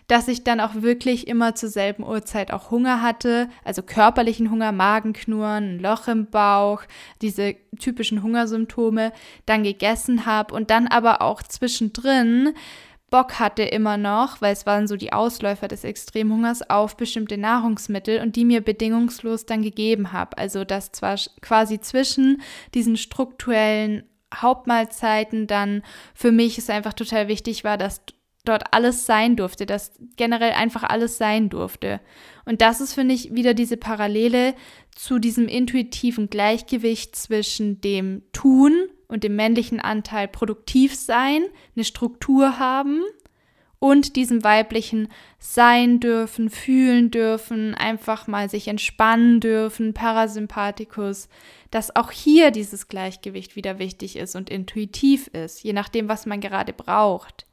dass 0.09 0.27
ich 0.27 0.43
dann 0.43 0.59
auch 0.59 0.73
wirklich 0.73 1.27
immer 1.27 1.53
zur 1.53 1.69
selben 1.69 2.03
Uhrzeit 2.03 2.51
auch 2.51 2.71
Hunger 2.71 3.01
hatte, 3.03 3.47
also 3.63 3.83
körperlichen 3.83 4.49
Hunger, 4.49 4.71
Magenknurren, 4.71 5.75
ein 5.75 5.79
Loch 5.79 6.07
im 6.07 6.25
Bauch, 6.25 6.81
diese 7.21 7.55
typischen 7.79 8.23
Hungersymptome, 8.23 9.13
dann 9.45 9.63
gegessen 9.63 10.25
habe 10.25 10.55
und 10.55 10.71
dann 10.71 10.87
aber 10.87 11.21
auch 11.21 11.43
zwischendrin 11.43 12.55
Bock 13.09 13.39
hatte 13.39 13.63
immer 13.63 13.97
noch, 13.97 14.41
weil 14.41 14.53
es 14.53 14.65
waren 14.65 14.87
so 14.87 14.95
die 14.95 15.13
Ausläufer 15.13 15.67
des 15.67 15.83
Extremhungers 15.83 16.69
auf 16.69 16.97
bestimmte 16.97 17.37
Nahrungsmittel 17.37 18.21
und 18.21 18.35
die 18.35 18.45
mir 18.45 18.61
bedingungslos 18.61 19.45
dann 19.45 19.61
gegeben 19.61 20.11
habe. 20.13 20.37
Also 20.37 20.63
dass 20.63 20.91
zwar 20.91 21.17
quasi 21.41 21.79
zwischen 21.79 22.41
diesen 22.73 22.97
strukturellen 22.97 24.03
Hauptmahlzeiten 24.33 25.47
dann 25.47 25.81
für 26.13 26.31
mich 26.31 26.57
es 26.57 26.69
einfach 26.69 26.93
total 26.93 27.27
wichtig 27.27 27.63
war, 27.63 27.77
dass 27.77 28.01
dort 28.45 28.73
alles 28.73 29.05
sein 29.05 29.35
durfte, 29.35 29.65
dass 29.65 29.93
generell 30.15 30.51
einfach 30.51 30.83
alles 30.83 31.17
sein 31.17 31.49
durfte. 31.49 31.99
Und 32.45 32.61
das 32.61 32.81
ist, 32.81 32.93
finde 32.93 33.15
ich, 33.15 33.33
wieder 33.33 33.53
diese 33.53 33.77
Parallele 33.77 34.55
zu 34.95 35.19
diesem 35.19 35.47
intuitiven 35.47 36.29
Gleichgewicht 36.29 37.15
zwischen 37.15 37.81
dem 37.81 38.23
Tun 38.31 38.89
und 39.09 39.25
dem 39.25 39.35
männlichen 39.35 39.81
Anteil 39.81 40.29
produktiv 40.29 40.95
sein, 40.95 41.43
eine 41.75 41.83
Struktur 41.83 42.59
haben 42.59 43.01
und 43.79 44.15
diesem 44.15 44.43
weiblichen 44.43 45.09
sein 45.39 45.99
dürfen, 45.99 46.49
fühlen 46.49 47.11
dürfen, 47.11 47.75
einfach 47.75 48.27
mal 48.27 48.49
sich 48.49 48.67
entspannen 48.67 49.39
dürfen, 49.39 49.93
Parasympathikus, 49.93 51.27
dass 51.71 51.95
auch 51.95 52.11
hier 52.11 52.51
dieses 52.51 52.87
Gleichgewicht 52.87 53.55
wieder 53.55 53.79
wichtig 53.79 54.15
ist 54.15 54.35
und 54.35 54.49
intuitiv 54.49 55.27
ist, 55.27 55.63
je 55.63 55.73
nachdem, 55.73 56.07
was 56.07 56.25
man 56.25 56.39
gerade 56.39 56.73
braucht. 56.73 57.45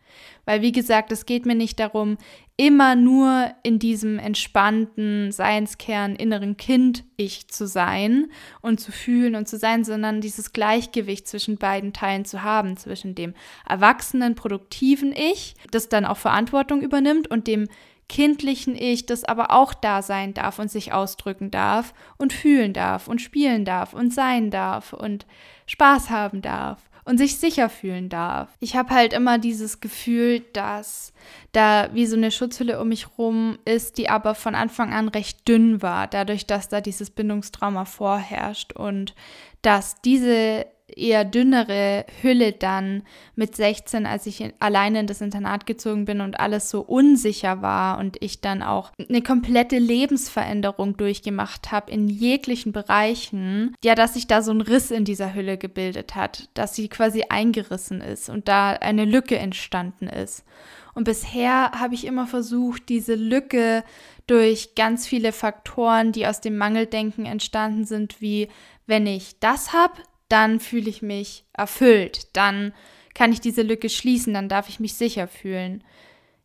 Weil, 0.44 0.62
wie 0.62 0.73
gesagt, 0.73 1.12
es 1.12 1.26
geht 1.26 1.46
mir 1.46 1.54
nicht 1.54 1.80
darum, 1.80 2.18
immer 2.56 2.94
nur 2.94 3.50
in 3.62 3.78
diesem 3.78 4.18
entspannten 4.18 5.30
Seinskern 5.30 6.16
inneren 6.16 6.56
Kind-Ich 6.56 7.49
zu 7.49 7.66
sein 7.66 8.30
und 8.62 8.80
zu 8.80 8.92
fühlen 8.92 9.35
und 9.35 9.46
zu 9.46 9.58
sein, 9.58 9.85
sondern 9.85 10.20
dieses 10.20 10.52
Gleichgewicht 10.52 11.28
zwischen 11.28 11.58
beiden 11.58 11.92
Teilen 11.92 12.25
zu 12.25 12.42
haben, 12.42 12.76
zwischen 12.76 13.14
dem 13.14 13.35
erwachsenen, 13.68 14.35
produktiven 14.35 15.12
Ich, 15.12 15.54
das 15.70 15.88
dann 15.88 16.06
auch 16.06 16.16
Verantwortung 16.16 16.80
übernimmt, 16.80 17.28
und 17.28 17.46
dem 17.46 17.68
kindlichen 18.08 18.76
Ich, 18.76 19.04
das 19.06 19.25
aber 19.25 19.50
auch 19.50 19.75
da 19.75 20.00
sein 20.00 20.32
darf 20.32 20.58
und 20.58 20.70
sich 20.70 20.92
ausdrücken 20.92 21.50
darf 21.50 21.92
und 22.16 22.32
fühlen 22.32 22.73
darf 22.73 23.08
und 23.08 23.20
spielen 23.20 23.64
darf 23.64 23.92
und 23.92 24.14
sein 24.14 24.50
darf 24.50 24.92
und 24.92 25.26
Spaß 25.66 26.11
haben 26.11 26.40
darf 26.40 26.78
und 27.06 27.18
sich 27.18 27.38
sicher 27.38 27.68
fühlen 27.68 28.08
darf. 28.08 28.50
Ich 28.60 28.76
habe 28.76 28.90
halt 28.90 29.12
immer 29.12 29.38
dieses 29.38 29.80
Gefühl, 29.80 30.40
dass 30.52 31.12
da 31.52 31.88
wie 31.94 32.04
so 32.04 32.16
eine 32.16 32.32
Schutzhülle 32.32 32.80
um 32.80 32.88
mich 32.88 33.16
rum 33.16 33.58
ist, 33.64 33.96
die 33.96 34.10
aber 34.10 34.34
von 34.34 34.54
Anfang 34.54 34.92
an 34.92 35.08
recht 35.08 35.46
dünn 35.48 35.80
war, 35.80 36.08
dadurch, 36.08 36.46
dass 36.46 36.68
da 36.68 36.80
dieses 36.80 37.10
Bindungstrauma 37.10 37.84
vorherrscht 37.84 38.72
und 38.72 39.14
dass 39.62 40.00
diese 40.02 40.66
eher 40.88 41.25
dünnere 41.25 42.07
Hülle 42.23 42.52
dann 42.52 43.02
mit 43.35 43.57
16, 43.57 44.07
als 44.07 44.26
ich 44.26 44.52
alleine 44.61 45.00
in 45.00 45.07
das 45.07 45.21
Internat 45.21 45.66
gezogen 45.66 46.05
bin 46.05 46.21
und 46.21 46.38
alles 46.38 46.71
so 46.71 46.81
unsicher 46.81 47.61
war 47.61 47.99
und 47.99 48.16
ich 48.23 48.40
dann 48.40 48.62
auch 48.62 48.93
eine 49.09 49.23
komplette 49.23 49.78
Lebensveränderung 49.78 50.97
durchgemacht 50.97 51.73
habe 51.73 51.90
in 51.90 52.09
jeglichen 52.09 52.73
Bereichen, 52.73 53.75
ja, 53.83 53.95
dass 53.95 54.14
sich 54.14 54.26
da 54.26 54.43
so 54.43 54.52
ein 54.52 54.61
Riss 54.61 54.90
in 54.90 55.05
dieser 55.05 55.35
Hülle 55.35 55.59
gebildet 55.59 56.14
hat, 56.14 56.49
dass 56.55 56.75
sie 56.75 56.88
quasi 56.88 57.25
eingerissen 57.28 58.00
ist 58.00 58.28
und 58.28 58.49
da 58.49 58.71
eine 58.71 59.05
Lücke 59.05 59.38
entstanden 59.38 60.07
ist. 60.07 60.45
Und 60.95 61.05
bisher 61.05 61.73
habe 61.73 61.95
ich 61.95 62.07
immer 62.07 62.26
versucht, 62.26 62.88
diese 62.88 63.16
Lücke 63.16 63.85
durch 64.26 64.75
ganz 64.75 65.07
viele 65.07 65.33
Faktoren, 65.33 66.12
die 66.12 66.26
aus 66.26 66.40
dem 66.40 66.57
Mangeldenken 66.57 67.26
entstanden 67.26 67.85
sind, 67.85 68.21
wie 68.23 68.49
wenn 68.87 69.07
ich 69.07 69.38
das 69.38 69.73
habe, 69.73 69.95
dann 70.28 70.61
fühle 70.61 70.90
ich 70.90 71.02
mich 71.02 71.45
erfüllt, 71.52 72.37
dann 72.37 72.73
kann 73.14 73.33
ich 73.33 73.40
diese 73.40 73.62
Lücke 73.62 73.88
schließen, 73.88 74.35
dann 74.35 74.49
darf 74.49 74.68
ich 74.68 74.80
mich 74.80 74.95
sicher 74.95 75.26
fühlen. 75.28 75.83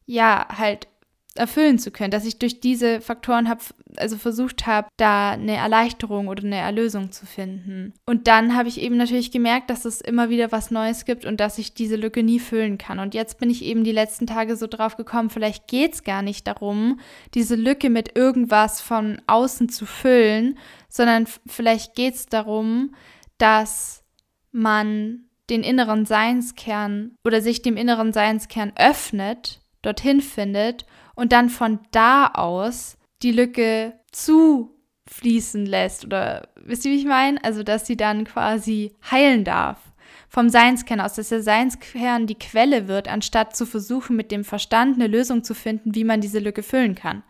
Ja, 0.05 0.47
halt 0.57 0.87
erfüllen 1.35 1.79
zu 1.79 1.91
können, 1.91 2.11
dass 2.11 2.25
ich 2.25 2.39
durch 2.39 2.59
diese 2.59 2.99
Faktoren 2.99 3.47
habe, 3.47 3.61
also 3.95 4.17
versucht 4.17 4.67
habe, 4.67 4.89
da 4.97 5.31
eine 5.31 5.55
Erleichterung 5.55 6.27
oder 6.27 6.43
eine 6.43 6.57
Erlösung 6.57 7.11
zu 7.11 7.25
finden. 7.25 7.93
Und 8.05 8.27
dann 8.27 8.55
habe 8.55 8.67
ich 8.67 8.81
eben 8.81 8.97
natürlich 8.97 9.31
gemerkt, 9.31 9.69
dass 9.69 9.85
es 9.85 10.01
immer 10.01 10.29
wieder 10.29 10.51
was 10.51 10.71
Neues 10.71 11.05
gibt 11.05 11.25
und 11.25 11.39
dass 11.39 11.57
ich 11.57 11.73
diese 11.73 11.95
Lücke 11.95 12.23
nie 12.23 12.39
füllen 12.39 12.77
kann. 12.77 12.99
Und 12.99 13.13
jetzt 13.13 13.39
bin 13.39 13.49
ich 13.49 13.63
eben 13.63 13.83
die 13.83 13.93
letzten 13.93 14.27
Tage 14.27 14.57
so 14.57 14.67
drauf 14.67 14.97
gekommen, 14.97 15.29
vielleicht 15.29 15.67
geht 15.67 15.93
es 15.93 16.03
gar 16.03 16.21
nicht 16.21 16.47
darum, 16.47 16.99
diese 17.33 17.55
Lücke 17.55 17.89
mit 17.89 18.17
irgendwas 18.17 18.81
von 18.81 19.21
außen 19.27 19.69
zu 19.69 19.85
füllen, 19.85 20.57
sondern 20.89 21.27
vielleicht 21.47 21.95
geht 21.95 22.15
es 22.15 22.25
darum, 22.25 22.93
dass 23.41 24.03
man 24.51 25.25
den 25.49 25.63
inneren 25.63 26.05
Seinskern 26.05 27.15
oder 27.25 27.41
sich 27.41 27.61
dem 27.61 27.75
inneren 27.77 28.13
Seinskern 28.13 28.71
öffnet, 28.75 29.61
dorthin 29.81 30.21
findet 30.21 30.85
und 31.15 31.31
dann 31.31 31.49
von 31.49 31.79
da 31.91 32.27
aus 32.27 32.97
die 33.21 33.31
Lücke 33.31 33.99
zufließen 34.11 35.65
lässt. 35.65 36.05
Oder 36.05 36.49
wisst 36.55 36.85
ihr, 36.85 36.91
wie 36.91 36.97
ich 36.97 37.05
meine? 37.05 37.43
Also, 37.43 37.63
dass 37.63 37.85
sie 37.85 37.97
dann 37.97 38.23
quasi 38.25 38.95
heilen 39.09 39.43
darf 39.43 39.90
vom 40.31 40.47
Seinskern 40.47 41.01
aus, 41.01 41.15
dass 41.15 41.27
der 41.27 41.43
Seinskern 41.43 42.25
die 42.25 42.39
Quelle 42.39 42.87
wird, 42.87 43.09
anstatt 43.09 43.53
zu 43.53 43.65
versuchen, 43.65 44.15
mit 44.15 44.31
dem 44.31 44.45
Verstand 44.45 44.95
eine 44.95 45.07
Lösung 45.07 45.43
zu 45.43 45.53
finden, 45.53 45.93
wie 45.93 46.05
man 46.05 46.21
diese 46.21 46.39
Lücke 46.39 46.63
füllen 46.63 46.95
kann 46.95 47.23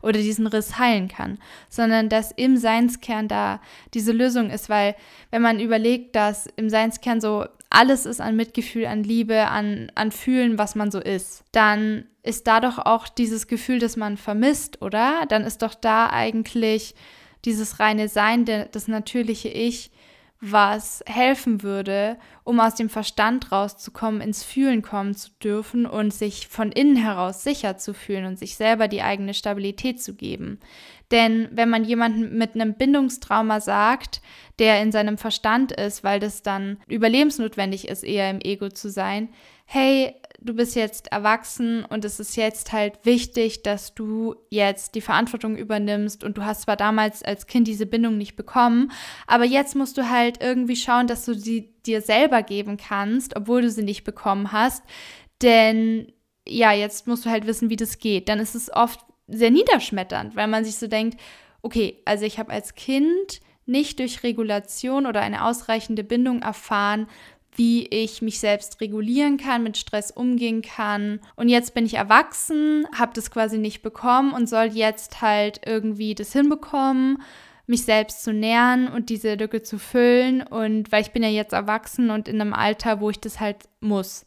oder 0.00 0.20
diesen 0.20 0.46
Riss 0.46 0.78
heilen 0.78 1.08
kann, 1.08 1.38
sondern 1.68 2.08
dass 2.08 2.32
im 2.32 2.56
Seinskern 2.56 3.28
da 3.28 3.60
diese 3.92 4.12
Lösung 4.12 4.48
ist, 4.48 4.70
weil 4.70 4.96
wenn 5.30 5.42
man 5.42 5.60
überlegt, 5.60 6.16
dass 6.16 6.46
im 6.56 6.70
Seinskern 6.70 7.20
so 7.20 7.44
alles 7.68 8.06
ist 8.06 8.22
an 8.22 8.36
Mitgefühl, 8.36 8.86
an 8.86 9.04
Liebe, 9.04 9.48
an, 9.48 9.92
an 9.94 10.10
Fühlen, 10.10 10.56
was 10.56 10.74
man 10.76 10.90
so 10.90 10.98
ist, 10.98 11.44
dann 11.52 12.06
ist 12.22 12.46
da 12.46 12.60
doch 12.60 12.78
auch 12.78 13.06
dieses 13.06 13.48
Gefühl, 13.48 13.80
das 13.80 13.98
man 13.98 14.16
vermisst, 14.16 14.80
oder? 14.80 15.26
Dann 15.28 15.44
ist 15.44 15.60
doch 15.60 15.74
da 15.74 16.08
eigentlich 16.08 16.94
dieses 17.44 17.80
reine 17.80 18.08
Sein, 18.08 18.46
das 18.46 18.88
natürliche 18.88 19.50
Ich, 19.50 19.90
was 20.40 21.02
helfen 21.06 21.62
würde, 21.62 22.18
um 22.44 22.60
aus 22.60 22.74
dem 22.74 22.88
Verstand 22.88 23.52
rauszukommen, 23.52 24.20
ins 24.20 24.44
Fühlen 24.44 24.82
kommen 24.82 25.14
zu 25.14 25.30
dürfen 25.42 25.86
und 25.86 26.12
sich 26.12 26.48
von 26.48 26.72
innen 26.72 26.96
heraus 26.96 27.42
sicher 27.42 27.78
zu 27.78 27.94
fühlen 27.94 28.26
und 28.26 28.38
sich 28.38 28.56
selber 28.56 28.88
die 28.88 29.02
eigene 29.02 29.34
Stabilität 29.34 30.02
zu 30.02 30.14
geben. 30.14 30.60
Denn 31.10 31.48
wenn 31.52 31.70
man 31.70 31.84
jemanden 31.84 32.36
mit 32.36 32.54
einem 32.54 32.74
Bindungstrauma 32.74 33.60
sagt, 33.60 34.20
der 34.58 34.82
in 34.82 34.92
seinem 34.92 35.18
Verstand 35.18 35.72
ist, 35.72 36.04
weil 36.04 36.20
das 36.20 36.42
dann 36.42 36.78
überlebensnotwendig 36.88 37.88
ist, 37.88 38.02
eher 38.02 38.28
im 38.30 38.40
Ego 38.40 38.68
zu 38.68 38.90
sein, 38.90 39.28
hey, 39.64 40.14
du 40.40 40.54
bist 40.54 40.76
jetzt 40.76 41.12
erwachsen 41.12 41.84
und 41.84 42.04
es 42.04 42.20
ist 42.20 42.36
jetzt 42.36 42.72
halt 42.72 43.04
wichtig, 43.04 43.62
dass 43.62 43.94
du 43.94 44.36
jetzt 44.50 44.94
die 44.94 45.00
Verantwortung 45.00 45.56
übernimmst 45.56 46.24
und 46.24 46.36
du 46.36 46.44
hast 46.44 46.62
zwar 46.62 46.76
damals 46.76 47.22
als 47.22 47.46
Kind 47.46 47.68
diese 47.68 47.86
Bindung 47.86 48.16
nicht 48.16 48.36
bekommen, 48.36 48.92
aber 49.26 49.44
jetzt 49.44 49.74
musst 49.74 49.98
du 49.98 50.10
halt 50.10 50.42
irgendwie 50.42 50.76
schauen, 50.76 51.06
dass 51.06 51.24
du 51.24 51.34
sie 51.34 51.74
dir 51.86 52.00
selber 52.00 52.42
geben 52.42 52.76
kannst, 52.76 53.36
obwohl 53.36 53.62
du 53.62 53.70
sie 53.70 53.82
nicht 53.82 54.04
bekommen 54.04 54.52
hast, 54.52 54.82
denn 55.42 56.12
ja, 56.48 56.72
jetzt 56.72 57.06
musst 57.06 57.26
du 57.26 57.30
halt 57.30 57.46
wissen, 57.46 57.70
wie 57.70 57.76
das 57.76 57.98
geht. 57.98 58.28
Dann 58.28 58.38
ist 58.38 58.54
es 58.54 58.72
oft 58.72 59.00
sehr 59.26 59.50
niederschmetternd, 59.50 60.36
weil 60.36 60.46
man 60.46 60.64
sich 60.64 60.76
so 60.76 60.86
denkt, 60.86 61.20
okay, 61.62 62.00
also 62.04 62.24
ich 62.24 62.38
habe 62.38 62.52
als 62.52 62.74
Kind 62.74 63.40
nicht 63.66 63.98
durch 63.98 64.22
Regulation 64.22 65.06
oder 65.06 65.20
eine 65.20 65.44
ausreichende 65.44 66.04
Bindung 66.04 66.42
erfahren, 66.42 67.08
wie 67.56 67.86
ich 67.86 68.22
mich 68.22 68.38
selbst 68.38 68.80
regulieren 68.80 69.38
kann, 69.38 69.62
mit 69.62 69.76
Stress 69.76 70.10
umgehen 70.10 70.62
kann. 70.62 71.20
Und 71.34 71.48
jetzt 71.48 71.74
bin 71.74 71.86
ich 71.86 71.94
erwachsen, 71.94 72.86
habe 72.96 73.12
das 73.14 73.30
quasi 73.30 73.58
nicht 73.58 73.82
bekommen 73.82 74.32
und 74.32 74.48
soll 74.48 74.66
jetzt 74.66 75.22
halt 75.22 75.60
irgendwie 75.66 76.14
das 76.14 76.32
hinbekommen, 76.32 77.22
mich 77.66 77.84
selbst 77.84 78.22
zu 78.22 78.32
nähern 78.32 78.88
und 78.88 79.08
diese 79.08 79.34
Lücke 79.34 79.62
zu 79.62 79.78
füllen. 79.78 80.42
Und 80.42 80.92
weil 80.92 81.02
ich 81.02 81.12
bin 81.12 81.22
ja 81.22 81.30
jetzt 81.30 81.52
erwachsen 81.52 82.10
und 82.10 82.28
in 82.28 82.40
einem 82.40 82.52
Alter, 82.52 83.00
wo 83.00 83.10
ich 83.10 83.20
das 83.20 83.40
halt 83.40 83.68
muss. 83.80 84.26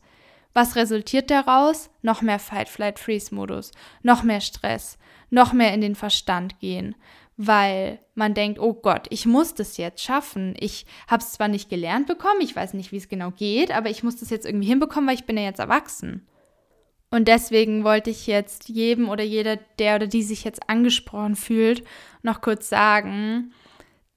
Was 0.53 0.75
resultiert 0.75 1.29
daraus? 1.29 1.89
Noch 2.01 2.21
mehr 2.21 2.39
Fight-Flight-Freeze-Modus, 2.39 3.71
noch 4.01 4.23
mehr 4.23 4.41
Stress, 4.41 4.97
noch 5.29 5.53
mehr 5.53 5.73
in 5.73 5.81
den 5.81 5.95
Verstand 5.95 6.59
gehen 6.59 6.95
weil 7.41 7.99
man 8.15 8.33
denkt, 8.33 8.59
oh 8.59 8.73
Gott, 8.73 9.07
ich 9.11 9.25
muss 9.25 9.53
das 9.53 9.77
jetzt 9.77 10.03
schaffen. 10.03 10.55
Ich 10.59 10.85
habe 11.07 11.23
es 11.23 11.31
zwar 11.31 11.47
nicht 11.47 11.69
gelernt 11.69 12.05
bekommen, 12.05 12.41
ich 12.41 12.53
weiß 12.53 12.73
nicht, 12.73 12.91
wie 12.91 12.97
es 12.97 13.07
genau 13.07 13.31
geht, 13.31 13.71
aber 13.71 13.89
ich 13.89 14.03
muss 14.03 14.17
das 14.17 14.29
jetzt 14.29 14.45
irgendwie 14.45 14.67
hinbekommen, 14.67 15.07
weil 15.07 15.15
ich 15.15 15.23
bin 15.23 15.37
ja 15.37 15.43
jetzt 15.43 15.61
erwachsen. 15.61 16.27
Und 17.11 17.29
deswegen 17.29 17.85
wollte 17.85 18.09
ich 18.09 18.27
jetzt 18.27 18.67
jedem 18.67 19.07
oder 19.07 19.23
jeder, 19.23 19.55
der 19.55 19.95
oder 19.95 20.07
die 20.07 20.21
sich 20.21 20.43
jetzt 20.43 20.69
angesprochen 20.69 21.37
fühlt, 21.37 21.85
noch 22.23 22.41
kurz 22.41 22.67
sagen, 22.67 23.53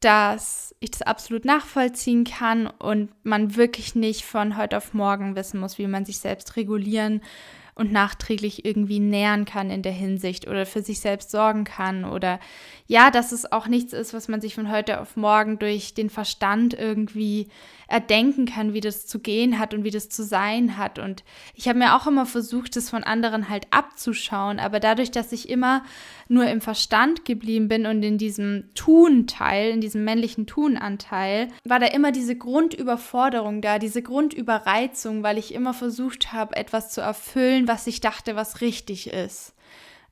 dass 0.00 0.74
ich 0.80 0.90
das 0.90 1.02
absolut 1.02 1.44
nachvollziehen 1.44 2.24
kann 2.24 2.66
und 2.66 3.10
man 3.22 3.54
wirklich 3.54 3.94
nicht 3.94 4.24
von 4.24 4.56
heute 4.56 4.78
auf 4.78 4.94
morgen 4.94 5.36
wissen 5.36 5.60
muss, 5.60 5.78
wie 5.78 5.86
man 5.86 6.04
sich 6.04 6.18
selbst 6.18 6.56
regulieren 6.56 7.22
und 7.74 7.90
nachträglich 7.90 8.64
irgendwie 8.64 9.00
nähern 9.00 9.44
kann 9.44 9.70
in 9.70 9.82
der 9.82 9.92
Hinsicht 9.92 10.46
oder 10.46 10.66
für 10.66 10.82
sich 10.82 11.00
selbst 11.00 11.30
sorgen 11.30 11.64
kann 11.64 12.04
oder 12.04 12.38
ja, 12.86 13.10
dass 13.10 13.32
es 13.32 13.50
auch 13.50 13.66
nichts 13.66 13.94
ist, 13.94 14.12
was 14.12 14.28
man 14.28 14.42
sich 14.42 14.54
von 14.54 14.70
heute 14.70 15.00
auf 15.00 15.16
morgen 15.16 15.58
durch 15.58 15.94
den 15.94 16.10
Verstand 16.10 16.74
irgendwie 16.74 17.48
erdenken 17.88 18.46
kann, 18.46 18.72
wie 18.72 18.80
das 18.80 19.06
zu 19.06 19.18
gehen 19.18 19.58
hat 19.58 19.74
und 19.74 19.84
wie 19.84 19.90
das 19.90 20.08
zu 20.08 20.24
sein 20.24 20.78
hat. 20.78 20.98
Und 20.98 21.24
ich 21.54 21.68
habe 21.68 21.78
mir 21.78 21.94
auch 21.94 22.06
immer 22.06 22.24
versucht, 22.26 22.76
das 22.76 22.88
von 22.88 23.04
anderen 23.04 23.48
halt 23.48 23.66
abzuschauen, 23.70 24.58
aber 24.58 24.80
dadurch, 24.80 25.10
dass 25.10 25.32
ich 25.32 25.48
immer 25.48 25.82
nur 26.28 26.46
im 26.46 26.62
Verstand 26.62 27.26
geblieben 27.26 27.68
bin 27.68 27.84
und 27.84 28.02
in 28.02 28.16
diesem 28.16 28.70
Tun-Teil, 28.74 29.70
in 29.70 29.82
diesem 29.82 30.04
männlichen 30.04 30.46
Tun-Anteil, 30.46 31.48
war 31.64 31.78
da 31.78 31.86
immer 31.86 32.12
diese 32.12 32.36
Grundüberforderung 32.36 33.60
da, 33.60 33.78
diese 33.78 34.02
Grundüberreizung, 34.02 35.22
weil 35.22 35.36
ich 35.36 35.52
immer 35.52 35.74
versucht 35.74 36.32
habe, 36.32 36.56
etwas 36.56 36.90
zu 36.90 37.02
erfüllen, 37.02 37.68
was 37.72 37.86
ich 37.86 38.02
dachte, 38.02 38.36
was 38.36 38.60
richtig 38.60 39.06
ist. 39.06 39.54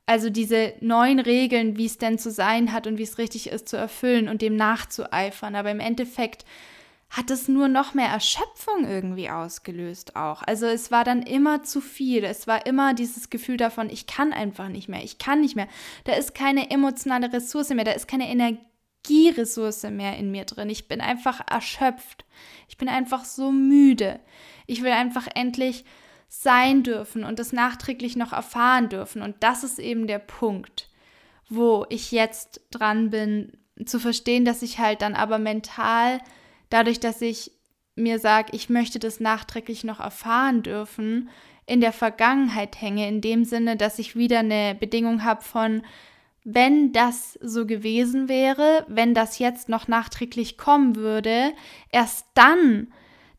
Also 0.07 0.31
diese 0.31 0.73
neuen 0.81 1.21
Regeln, 1.21 1.77
wie 1.77 1.85
es 1.85 1.99
denn 1.99 2.19
zu 2.19 2.31
sein 2.31 2.73
hat 2.73 2.87
und 2.87 2.97
wie 2.97 3.03
es 3.03 3.19
richtig 3.19 3.51
ist, 3.51 3.69
zu 3.69 3.77
erfüllen 3.77 4.31
und 4.31 4.41
dem 4.41 4.57
nachzueifern. 4.57 5.55
Aber 5.55 5.71
im 5.71 5.79
Endeffekt 5.79 6.47
hat 7.11 7.31
es 7.31 7.49
nur 7.49 7.69
noch 7.69 7.93
mehr 7.93 8.09
Erschöpfung 8.09 8.89
irgendwie 8.89 9.29
ausgelöst 9.29 10.17
auch. 10.17 10.43
Also 10.43 10.65
es 10.67 10.91
war 10.91 11.05
dann 11.05 11.23
immer 11.23 11.63
zu 11.63 11.83
viel. 11.83 12.25
Es 12.25 12.47
war 12.47 12.65
immer 12.65 12.95
dieses 12.95 13.29
Gefühl 13.29 13.59
davon, 13.59 13.91
ich 13.91 14.07
kann 14.07 14.33
einfach 14.33 14.69
nicht 14.69 14.89
mehr, 14.89 15.05
ich 15.05 15.19
kann 15.19 15.43
nicht 15.43 15.55
mehr. 15.55 15.69
Da 16.05 16.15
ist 16.15 16.35
keine 16.35 16.71
emotionale 16.71 17.31
Ressource 17.31 17.69
mehr, 17.71 17.85
da 17.85 17.93
ist 17.93 18.09
keine 18.09 18.31
Energieressource 18.31 19.83
mehr 19.91 20.17
in 20.17 20.31
mir 20.31 20.47
drin. 20.47 20.71
Ich 20.71 20.89
bin 20.89 21.03
einfach 21.03 21.43
erschöpft. 21.47 22.25
Ich 22.69 22.79
bin 22.79 22.89
einfach 22.89 23.27
so 23.27 23.53
müde. 23.53 24.19
Ich 24.67 24.83
will 24.83 24.93
einfach 24.93 25.29
endlich 25.35 25.85
sein 26.33 26.85
dürfen 26.85 27.25
und 27.25 27.41
das 27.41 27.53
nachträglich 27.53 28.17
noch 28.17 28.33
erfahren 28.33 28.89
dürfen. 28.89 29.21
Und 29.21 29.35
das 29.41 29.65
ist 29.65 29.81
eben 29.81 30.07
der 30.07 30.21
Punkt, 30.21 30.89
wo 31.49 31.85
ich 31.91 32.13
jetzt 32.13 32.63
dran 32.71 33.11
bin, 33.11 33.59
zu 33.85 33.99
verstehen, 33.99 34.45
dass 34.45 34.63
ich 34.63 34.79
halt 34.79 35.03
dann 35.03 35.15
aber 35.15 35.39
mental, 35.39 36.21
dadurch, 36.71 37.01
dass 37.01 37.21
ich 37.21 37.51
mir 37.97 38.21
sage, 38.21 38.53
ich 38.53 38.71
möchte 38.71 39.01
das 39.01 39.19
nachträglich 39.19 39.83
noch 39.83 39.99
erfahren 39.99 40.63
dürfen, 40.63 41.29
in 41.67 41.81
der 41.81 41.93
Vergangenheit 41.93 42.81
hänge, 42.81 43.09
in 43.09 43.21
dem 43.21 43.45
Sinne, 43.45 43.77
dass 43.77 43.99
ich 43.99 44.15
wieder 44.15 44.39
eine 44.39 44.77
Bedingung 44.79 45.25
habe 45.25 45.43
von, 45.43 45.83
wenn 46.45 46.93
das 46.93 47.39
so 47.43 47.67
gewesen 47.67 48.29
wäre, 48.29 48.87
wenn 48.89 49.15
das 49.15 49.41
jetzt 49.41 49.69
noch 49.69 49.89
nachträglich 49.89 50.57
kommen 50.57 50.95
würde, 50.95 51.53
erst 51.91 52.27
dann 52.35 52.93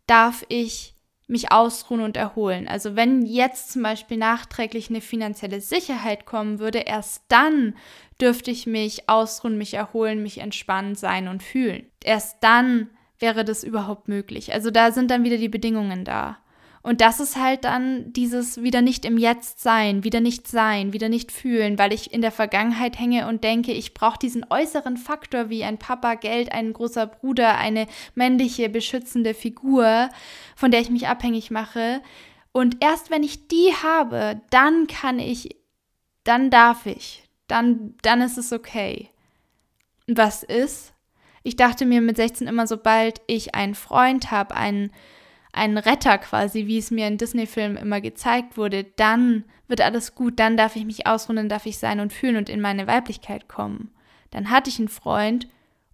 darf 0.08 0.46
ich 0.50 0.94
mich 1.32 1.52
ausruhen 1.52 2.02
und 2.02 2.18
erholen. 2.18 2.68
Also 2.68 2.96
wenn 2.96 3.26
jetzt 3.26 3.72
zum 3.72 3.84
Beispiel 3.84 4.18
nachträglich 4.18 4.90
eine 4.90 5.02
finanzielle 5.02 5.62
Sicherheit 5.62 6.26
kommen 6.26 6.60
würde, 6.60 6.80
erst 6.80 7.24
dann 7.30 7.76
dürfte 8.20 8.52
ich 8.52 8.68
mich 8.68 9.10
ausruhen, 9.10 9.58
mich 9.58 9.74
erholen, 9.74 10.22
mich 10.22 10.40
entspannen 10.40 10.96
sein 10.96 11.28
und 11.28 11.42
fühlen. 11.42 11.86
Erst 12.04 12.38
dann 12.42 12.90
wäre 13.18 13.46
das 13.46 13.64
überhaupt 13.64 14.08
möglich. 14.08 14.54
Also 14.54 14.72
da 14.72 14.92
sind 14.92 15.10
dann 15.10 15.24
wieder 15.24 15.38
die 15.38 15.50
Bedingungen 15.50 16.04
da. 16.04 16.38
Und 16.84 17.00
das 17.02 17.20
ist 17.20 17.36
halt 17.36 17.64
dann 17.66 18.12
dieses 18.12 18.64
wieder 18.64 18.82
nicht 18.82 19.06
im 19.06 19.18
Jetzt 19.18 19.62
sein, 19.62 20.04
wieder 20.04 20.20
nicht 20.20 20.48
sein, 20.48 20.94
wieder 20.94 21.10
nicht 21.10 21.32
fühlen, 21.32 21.78
weil 21.78 21.94
ich 21.94 22.12
in 22.12 22.22
der 22.22 22.32
Vergangenheit 22.32 22.98
hänge 22.98 23.28
und 23.28 23.44
denke, 23.44 23.72
ich 23.72 23.94
brauche 23.94 24.18
diesen 24.18 24.46
äußeren 24.50 24.98
Faktor 24.98 25.50
wie 25.50 25.64
ein 25.64 25.78
Papa, 25.78 26.16
Geld, 26.16 26.52
ein 26.52 26.74
großer 26.74 27.06
Bruder, 27.06 27.58
eine 27.58 27.86
männliche, 28.16 28.68
beschützende 28.68 29.36
Figur, 29.36 30.10
von 30.56 30.72
der 30.72 30.82
ich 30.82 30.90
mich 30.90 31.08
abhängig 31.08 31.52
mache. 31.52 32.02
Und 32.52 32.78
erst 32.84 33.12
wenn 33.12 33.24
ich 33.24 33.48
die 33.48 33.74
habe, 33.84 34.42
dann 34.50 34.88
kann 34.88 35.20
ich, 35.20 35.56
dann 36.24 36.50
darf 36.50 36.88
ich, 36.88 37.24
dann, 37.48 37.96
dann 38.02 38.22
ist 38.22 38.40
es 38.40 38.52
okay. 38.52 39.10
Was 40.08 40.42
ist? 40.42 40.94
Ich 41.44 41.56
dachte 41.56 41.86
mir 41.86 42.02
mit 42.02 42.18
16 42.18 42.48
immer, 42.48 42.66
sobald 42.66 43.22
ich 43.28 43.54
einen 43.54 43.76
Freund 43.76 44.32
habe, 44.32 44.56
einen 44.56 44.92
ein 45.54 45.78
Retter 45.78 46.18
quasi, 46.18 46.68
wie 46.68 46.78
es 46.78 46.92
mir 46.92 47.08
in 47.08 47.18
Disney-Filmen 47.18 47.78
immer 47.78 48.02
gezeigt 48.02 48.58
wurde, 48.58 48.84
dann 48.84 49.44
wird 49.68 49.82
alles 49.82 50.16
gut, 50.16 50.40
dann 50.40 50.58
darf 50.58 50.76
ich 50.76 50.86
mich 50.86 51.08
ausruhen, 51.08 51.50
darf 51.50 51.66
ich 51.66 51.78
sein 51.78 52.00
und 52.00 52.14
fühlen 52.14 52.38
und 52.38 52.50
in 52.50 52.62
meine 52.62 52.88
Weiblichkeit 52.88 53.48
kommen. 53.48 53.92
Dann 54.30 54.50
hatte 54.50 54.70
ich 54.70 54.80
einen 54.80 54.88
Freund 54.88 55.48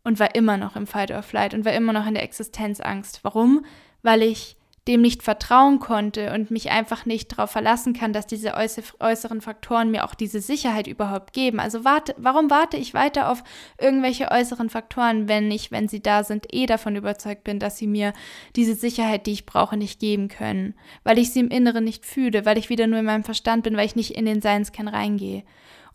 und 0.04 0.20
war 0.20 0.36
immer 0.36 0.58
noch 0.58 0.76
im 0.76 0.88
Fight 0.88 1.12
or 1.12 1.24
Flight 1.24 1.54
und 1.54 1.66
war 1.66 1.74
immer 1.74 1.94
noch 1.94 2.06
in 2.08 2.14
der 2.14 2.24
Existenzangst. 2.24 3.24
Warum? 3.24 3.66
Weil 4.04 4.22
ich 4.22 4.57
dem 4.88 5.02
nicht 5.02 5.22
vertrauen 5.22 5.80
konnte 5.80 6.34
und 6.34 6.50
mich 6.50 6.72
einfach 6.72 7.06
nicht 7.06 7.34
darauf 7.34 7.52
verlassen 7.52 7.94
kann, 7.94 8.14
dass 8.14 8.26
diese 8.26 8.54
äußeren 8.56 9.42
Faktoren 9.42 9.92
mir 9.92 10.06
auch 10.06 10.16
diese 10.16 10.40
Sicherheit 10.40 10.88
überhaupt 10.88 11.34
geben. 11.34 11.60
Also 11.60 11.84
warte, 11.84 12.16
warum 12.18 12.50
warte 12.50 12.78
ich 12.78 12.94
weiter 12.94 13.30
auf 13.30 13.44
irgendwelche 13.80 14.32
äußeren 14.32 14.70
Faktoren, 14.70 15.28
wenn 15.28 15.52
ich, 15.52 15.72
wenn 15.72 15.88
sie 15.88 16.02
da 16.02 16.24
sind, 16.24 16.48
eh 16.54 16.66
davon 16.66 16.96
überzeugt 16.96 17.44
bin, 17.44 17.60
dass 17.60 17.78
sie 17.78 17.88
mir 17.88 18.14
diese 18.56 18.76
Sicherheit, 18.76 19.28
die 19.28 19.34
ich 19.34 19.46
brauche, 19.46 19.78
nicht 19.78 20.00
geben 20.00 20.30
können, 20.30 20.74
weil 21.04 21.18
ich 21.18 21.32
sie 21.32 21.42
im 21.42 21.50
Inneren 21.50 21.84
nicht 21.84 22.06
fühle, 22.06 22.46
weil 22.46 22.58
ich 22.58 22.70
wieder 22.70 22.88
nur 22.88 23.00
in 23.00 23.06
meinem 23.06 23.24
Verstand 23.24 23.64
bin, 23.64 23.76
weil 23.76 23.86
ich 23.86 23.96
nicht 23.96 24.16
in 24.16 24.26
den 24.26 24.42
Seinskern 24.42 24.88
reingehe. 24.88 25.44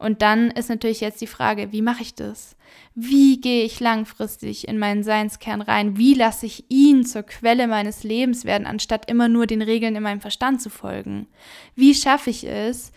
Und 0.02 0.20
dann 0.20 0.50
ist 0.50 0.68
natürlich 0.68 1.00
jetzt 1.00 1.20
die 1.20 1.28
Frage, 1.28 1.70
wie 1.70 1.80
mache 1.80 2.02
ich 2.02 2.14
das? 2.14 2.56
Wie 2.94 3.40
gehe 3.40 3.64
ich 3.64 3.78
langfristig 3.78 4.66
in 4.66 4.78
meinen 4.78 5.04
Seinskern 5.04 5.62
rein? 5.62 5.96
Wie 5.96 6.14
lasse 6.14 6.46
ich 6.46 6.64
ihn 6.68 7.06
zur 7.06 7.22
Quelle 7.22 7.68
meines 7.68 8.02
Lebens 8.02 8.44
werden, 8.44 8.66
anstatt 8.66 9.08
immer 9.08 9.28
nur 9.28 9.46
den 9.46 9.62
Regeln 9.62 9.94
in 9.94 10.02
meinem 10.02 10.20
Verstand 10.20 10.60
zu 10.60 10.70
folgen? 10.70 11.28
Wie 11.76 11.94
schaffe 11.94 12.30
ich 12.30 12.44
es, 12.44 12.90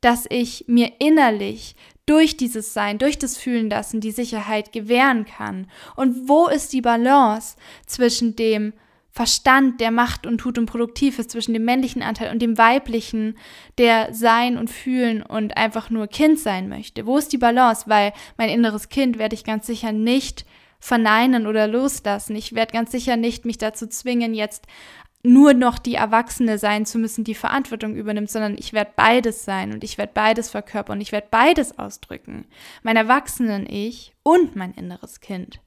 dass 0.00 0.26
ich 0.30 0.66
mir 0.68 0.92
innerlich 1.00 1.74
durch 2.06 2.36
dieses 2.36 2.72
Sein, 2.72 2.98
durch 2.98 3.18
das 3.18 3.36
Fühlen 3.36 3.68
lassen 3.68 4.00
die 4.00 4.12
Sicherheit 4.12 4.72
gewähren 4.72 5.24
kann? 5.24 5.66
Und 5.96 6.28
wo 6.28 6.46
ist 6.46 6.72
die 6.72 6.82
Balance 6.82 7.56
zwischen 7.84 8.36
dem 8.36 8.74
Verstand, 9.14 9.80
der 9.80 9.92
macht 9.92 10.26
und 10.26 10.38
tut 10.38 10.58
und 10.58 10.66
produktiv 10.66 11.20
ist, 11.20 11.30
zwischen 11.30 11.54
dem 11.54 11.64
männlichen 11.64 12.02
Anteil 12.02 12.32
und 12.32 12.42
dem 12.42 12.58
weiblichen, 12.58 13.38
der 13.78 14.12
sein 14.12 14.58
und 14.58 14.70
fühlen 14.70 15.22
und 15.22 15.56
einfach 15.56 15.88
nur 15.88 16.08
Kind 16.08 16.40
sein 16.40 16.68
möchte? 16.68 17.06
Wo 17.06 17.16
ist 17.16 17.32
die 17.32 17.38
Balance? 17.38 17.84
Weil 17.86 18.12
mein 18.36 18.48
inneres 18.48 18.88
Kind 18.88 19.16
werde 19.16 19.36
ich 19.36 19.44
ganz 19.44 19.68
sicher 19.68 19.92
nicht 19.92 20.44
verneinen 20.80 21.46
oder 21.46 21.68
loslassen. 21.68 22.34
Ich 22.34 22.56
werde 22.56 22.72
ganz 22.72 22.90
sicher 22.90 23.16
nicht 23.16 23.44
mich 23.44 23.56
dazu 23.56 23.86
zwingen, 23.86 24.34
jetzt 24.34 24.66
nur 25.22 25.54
noch 25.54 25.78
die 25.78 25.94
Erwachsene 25.94 26.58
sein 26.58 26.84
zu 26.84 26.98
müssen, 26.98 27.22
die 27.22 27.36
Verantwortung 27.36 27.94
übernimmt, 27.94 28.30
sondern 28.30 28.56
ich 28.58 28.72
werde 28.72 28.90
beides 28.96 29.44
sein 29.44 29.72
und 29.72 29.84
ich 29.84 29.96
werde 29.96 30.12
beides 30.12 30.50
verkörpern 30.50 30.98
und 30.98 31.02
ich 31.02 31.12
werde 31.12 31.28
beides 31.30 31.78
ausdrücken. 31.78 32.46
Mein 32.82 32.96
Erwachsenen-Ich 32.96 34.12
und 34.24 34.56
mein 34.56 34.74
inneres 34.74 35.20
Kind. 35.20 35.60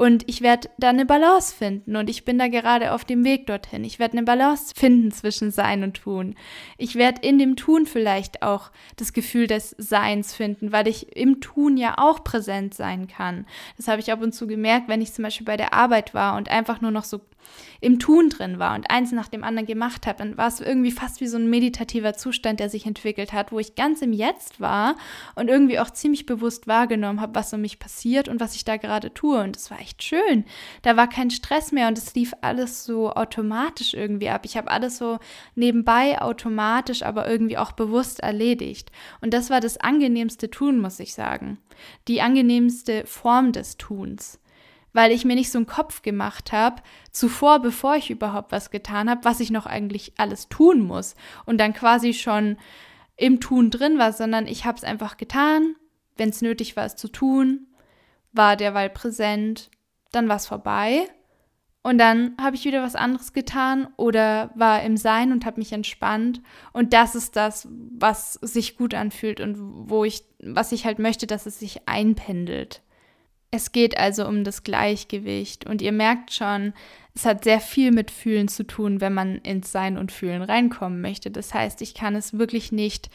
Und 0.00 0.26
ich 0.30 0.40
werde 0.40 0.70
da 0.78 0.88
eine 0.88 1.04
Balance 1.04 1.54
finden 1.54 1.94
und 1.94 2.08
ich 2.08 2.24
bin 2.24 2.38
da 2.38 2.48
gerade 2.48 2.94
auf 2.94 3.04
dem 3.04 3.22
Weg 3.22 3.46
dorthin. 3.48 3.84
Ich 3.84 3.98
werde 3.98 4.16
eine 4.16 4.22
Balance 4.22 4.72
finden 4.74 5.10
zwischen 5.10 5.50
Sein 5.50 5.84
und 5.84 5.92
Tun. 5.92 6.36
Ich 6.78 6.94
werde 6.94 7.20
in 7.20 7.38
dem 7.38 7.54
Tun 7.54 7.84
vielleicht 7.84 8.42
auch 8.42 8.70
das 8.96 9.12
Gefühl 9.12 9.46
des 9.46 9.74
Seins 9.76 10.34
finden, 10.34 10.72
weil 10.72 10.88
ich 10.88 11.14
im 11.14 11.42
Tun 11.42 11.76
ja 11.76 11.96
auch 11.98 12.24
präsent 12.24 12.72
sein 12.72 13.08
kann. 13.08 13.44
Das 13.76 13.88
habe 13.88 14.00
ich 14.00 14.10
ab 14.10 14.22
und 14.22 14.32
zu 14.32 14.46
gemerkt, 14.46 14.88
wenn 14.88 15.02
ich 15.02 15.12
zum 15.12 15.22
Beispiel 15.22 15.44
bei 15.44 15.58
der 15.58 15.74
Arbeit 15.74 16.14
war 16.14 16.38
und 16.38 16.48
einfach 16.48 16.80
nur 16.80 16.92
noch 16.92 17.04
so 17.04 17.20
im 17.80 17.98
Tun 17.98 18.28
drin 18.28 18.58
war 18.58 18.74
und 18.74 18.90
eins 18.90 19.12
nach 19.12 19.28
dem 19.28 19.44
anderen 19.44 19.66
gemacht 19.66 20.06
habe, 20.06 20.18
dann 20.18 20.36
war 20.36 20.48
es 20.48 20.60
irgendwie 20.60 20.90
fast 20.90 21.20
wie 21.20 21.26
so 21.26 21.38
ein 21.38 21.48
meditativer 21.48 22.14
Zustand, 22.14 22.60
der 22.60 22.68
sich 22.68 22.86
entwickelt 22.86 23.32
hat, 23.32 23.52
wo 23.52 23.58
ich 23.58 23.74
ganz 23.74 24.02
im 24.02 24.12
Jetzt 24.12 24.60
war 24.60 24.96
und 25.34 25.48
irgendwie 25.48 25.78
auch 25.78 25.90
ziemlich 25.90 26.26
bewusst 26.26 26.66
wahrgenommen 26.66 27.20
habe, 27.20 27.34
was 27.34 27.52
um 27.52 27.60
mich 27.60 27.78
passiert 27.78 28.28
und 28.28 28.40
was 28.40 28.54
ich 28.54 28.64
da 28.64 28.76
gerade 28.76 29.14
tue. 29.14 29.40
Und 29.40 29.56
es 29.56 29.70
war 29.70 29.80
echt 29.80 30.02
schön. 30.02 30.44
Da 30.82 30.96
war 30.96 31.08
kein 31.08 31.30
Stress 31.30 31.72
mehr 31.72 31.88
und 31.88 31.96
es 31.96 32.14
lief 32.14 32.34
alles 32.42 32.84
so 32.84 33.12
automatisch 33.12 33.94
irgendwie 33.94 34.28
ab. 34.28 34.42
Ich 34.44 34.56
habe 34.56 34.70
alles 34.70 34.98
so 34.98 35.18
nebenbei 35.54 36.20
automatisch, 36.20 37.02
aber 37.02 37.28
irgendwie 37.30 37.58
auch 37.58 37.72
bewusst 37.72 38.20
erledigt. 38.20 38.90
Und 39.20 39.32
das 39.32 39.50
war 39.50 39.60
das 39.60 39.78
angenehmste 39.78 40.50
Tun, 40.50 40.78
muss 40.78 41.00
ich 41.00 41.14
sagen. 41.14 41.58
Die 42.08 42.20
angenehmste 42.20 43.06
Form 43.06 43.52
des 43.52 43.76
Tuns 43.78 44.39
weil 44.92 45.12
ich 45.12 45.24
mir 45.24 45.34
nicht 45.34 45.50
so 45.50 45.58
einen 45.58 45.66
Kopf 45.66 46.02
gemacht 46.02 46.52
habe, 46.52 46.82
zuvor, 47.10 47.60
bevor 47.60 47.96
ich 47.96 48.10
überhaupt 48.10 48.52
was 48.52 48.70
getan 48.70 49.08
habe, 49.10 49.24
was 49.24 49.40
ich 49.40 49.50
noch 49.50 49.66
eigentlich 49.66 50.14
alles 50.18 50.48
tun 50.48 50.80
muss 50.80 51.14
und 51.46 51.58
dann 51.58 51.72
quasi 51.72 52.14
schon 52.14 52.56
im 53.16 53.40
Tun 53.40 53.70
drin 53.70 53.98
war, 53.98 54.12
sondern 54.12 54.46
ich 54.46 54.64
habe 54.64 54.78
es 54.78 54.84
einfach 54.84 55.16
getan, 55.16 55.76
wenn 56.16 56.30
es 56.30 56.42
nötig 56.42 56.76
war, 56.76 56.84
es 56.84 56.96
zu 56.96 57.08
tun, 57.08 57.66
war 58.32 58.56
derweil 58.56 58.90
präsent, 58.90 59.70
dann 60.12 60.28
war 60.28 60.36
es 60.36 60.46
vorbei 60.46 61.08
und 61.82 61.98
dann 61.98 62.36
habe 62.40 62.56
ich 62.56 62.64
wieder 62.64 62.82
was 62.82 62.94
anderes 62.94 63.32
getan 63.32 63.88
oder 63.96 64.50
war 64.54 64.82
im 64.82 64.96
Sein 64.96 65.32
und 65.32 65.46
habe 65.46 65.60
mich 65.60 65.72
entspannt. 65.72 66.42
Und 66.72 66.92
das 66.92 67.14
ist 67.14 67.36
das, 67.36 67.68
was 67.70 68.34
sich 68.34 68.76
gut 68.76 68.92
anfühlt 68.92 69.40
und 69.40 69.56
wo 69.88 70.04
ich, 70.04 70.24
was 70.42 70.72
ich 70.72 70.84
halt 70.84 70.98
möchte, 70.98 71.26
dass 71.26 71.46
es 71.46 71.58
sich 71.58 71.88
einpendelt. 71.88 72.82
Es 73.50 73.72
geht 73.72 73.98
also 73.98 74.26
um 74.26 74.44
das 74.44 74.62
Gleichgewicht 74.62 75.66
und 75.66 75.82
ihr 75.82 75.92
merkt 75.92 76.32
schon, 76.32 76.72
es 77.14 77.24
hat 77.24 77.42
sehr 77.42 77.60
viel 77.60 77.90
mit 77.90 78.10
Fühlen 78.10 78.46
zu 78.46 78.64
tun, 78.64 79.00
wenn 79.00 79.12
man 79.12 79.38
ins 79.38 79.72
Sein 79.72 79.98
und 79.98 80.12
Fühlen 80.12 80.42
reinkommen 80.42 81.00
möchte. 81.00 81.30
Das 81.30 81.52
heißt, 81.52 81.82
ich 81.82 81.94
kann 81.94 82.14
es 82.14 82.38
wirklich 82.38 82.70
nicht 82.70 83.10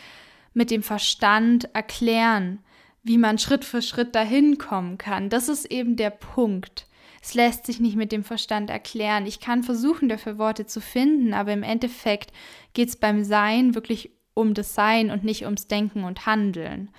mit 0.53 0.71
dem 0.71 0.83
Verstand 0.83 1.73
erklären, 1.73 2.59
wie 3.03 3.17
man 3.17 3.37
Schritt 3.37 3.63
für 3.63 3.81
Schritt 3.81 4.15
dahin 4.15 4.57
kommen 4.57 4.97
kann. 4.97 5.29
Das 5.29 5.47
ist 5.47 5.71
eben 5.71 5.95
der 5.95 6.09
Punkt. 6.09 6.87
Es 7.21 7.33
lässt 7.33 7.65
sich 7.65 7.79
nicht 7.79 7.95
mit 7.95 8.11
dem 8.11 8.23
Verstand 8.23 8.69
erklären. 8.69 9.25
Ich 9.25 9.39
kann 9.39 9.63
versuchen, 9.63 10.09
dafür 10.09 10.37
Worte 10.37 10.65
zu 10.65 10.81
finden, 10.81 11.33
aber 11.33 11.53
im 11.53 11.63
Endeffekt 11.63 12.31
geht 12.73 12.89
es 12.89 12.97
beim 12.97 13.23
Sein 13.23 13.73
wirklich 13.73 14.11
um 14.35 14.53
das 14.53 14.75
Sein 14.75 15.09
und 15.09 15.23
nicht 15.23 15.45
ums 15.45 15.65
Denken 15.65 16.03
und 16.03 16.27
Handeln. 16.27 16.91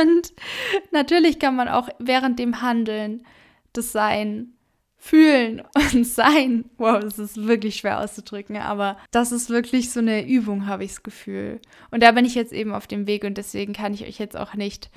Und 0.00 0.32
natürlich 0.90 1.38
kann 1.38 1.54
man 1.54 1.68
auch 1.68 1.90
während 1.98 2.38
dem 2.38 2.62
Handeln 2.62 3.26
das 3.74 3.92
Sein 3.92 4.54
fühlen 4.96 5.62
und 5.74 6.06
sein. 6.06 6.64
Wow, 6.78 7.00
das 7.00 7.18
ist 7.18 7.46
wirklich 7.46 7.76
schwer 7.76 8.00
auszudrücken, 8.00 8.56
aber 8.56 8.96
das 9.10 9.32
ist 9.32 9.50
wirklich 9.50 9.90
so 9.90 10.00
eine 10.00 10.26
Übung, 10.26 10.66
habe 10.66 10.84
ich 10.84 10.90
das 10.90 11.02
Gefühl. 11.02 11.60
Und 11.90 12.02
da 12.02 12.12
bin 12.12 12.24
ich 12.24 12.34
jetzt 12.34 12.52
eben 12.52 12.72
auf 12.72 12.86
dem 12.86 13.06
Weg 13.06 13.24
und 13.24 13.38
deswegen 13.38 13.72
kann 13.72 13.94
ich 13.94 14.04
euch 14.04 14.18
jetzt 14.18 14.36
auch 14.36 14.54
nicht 14.54 14.90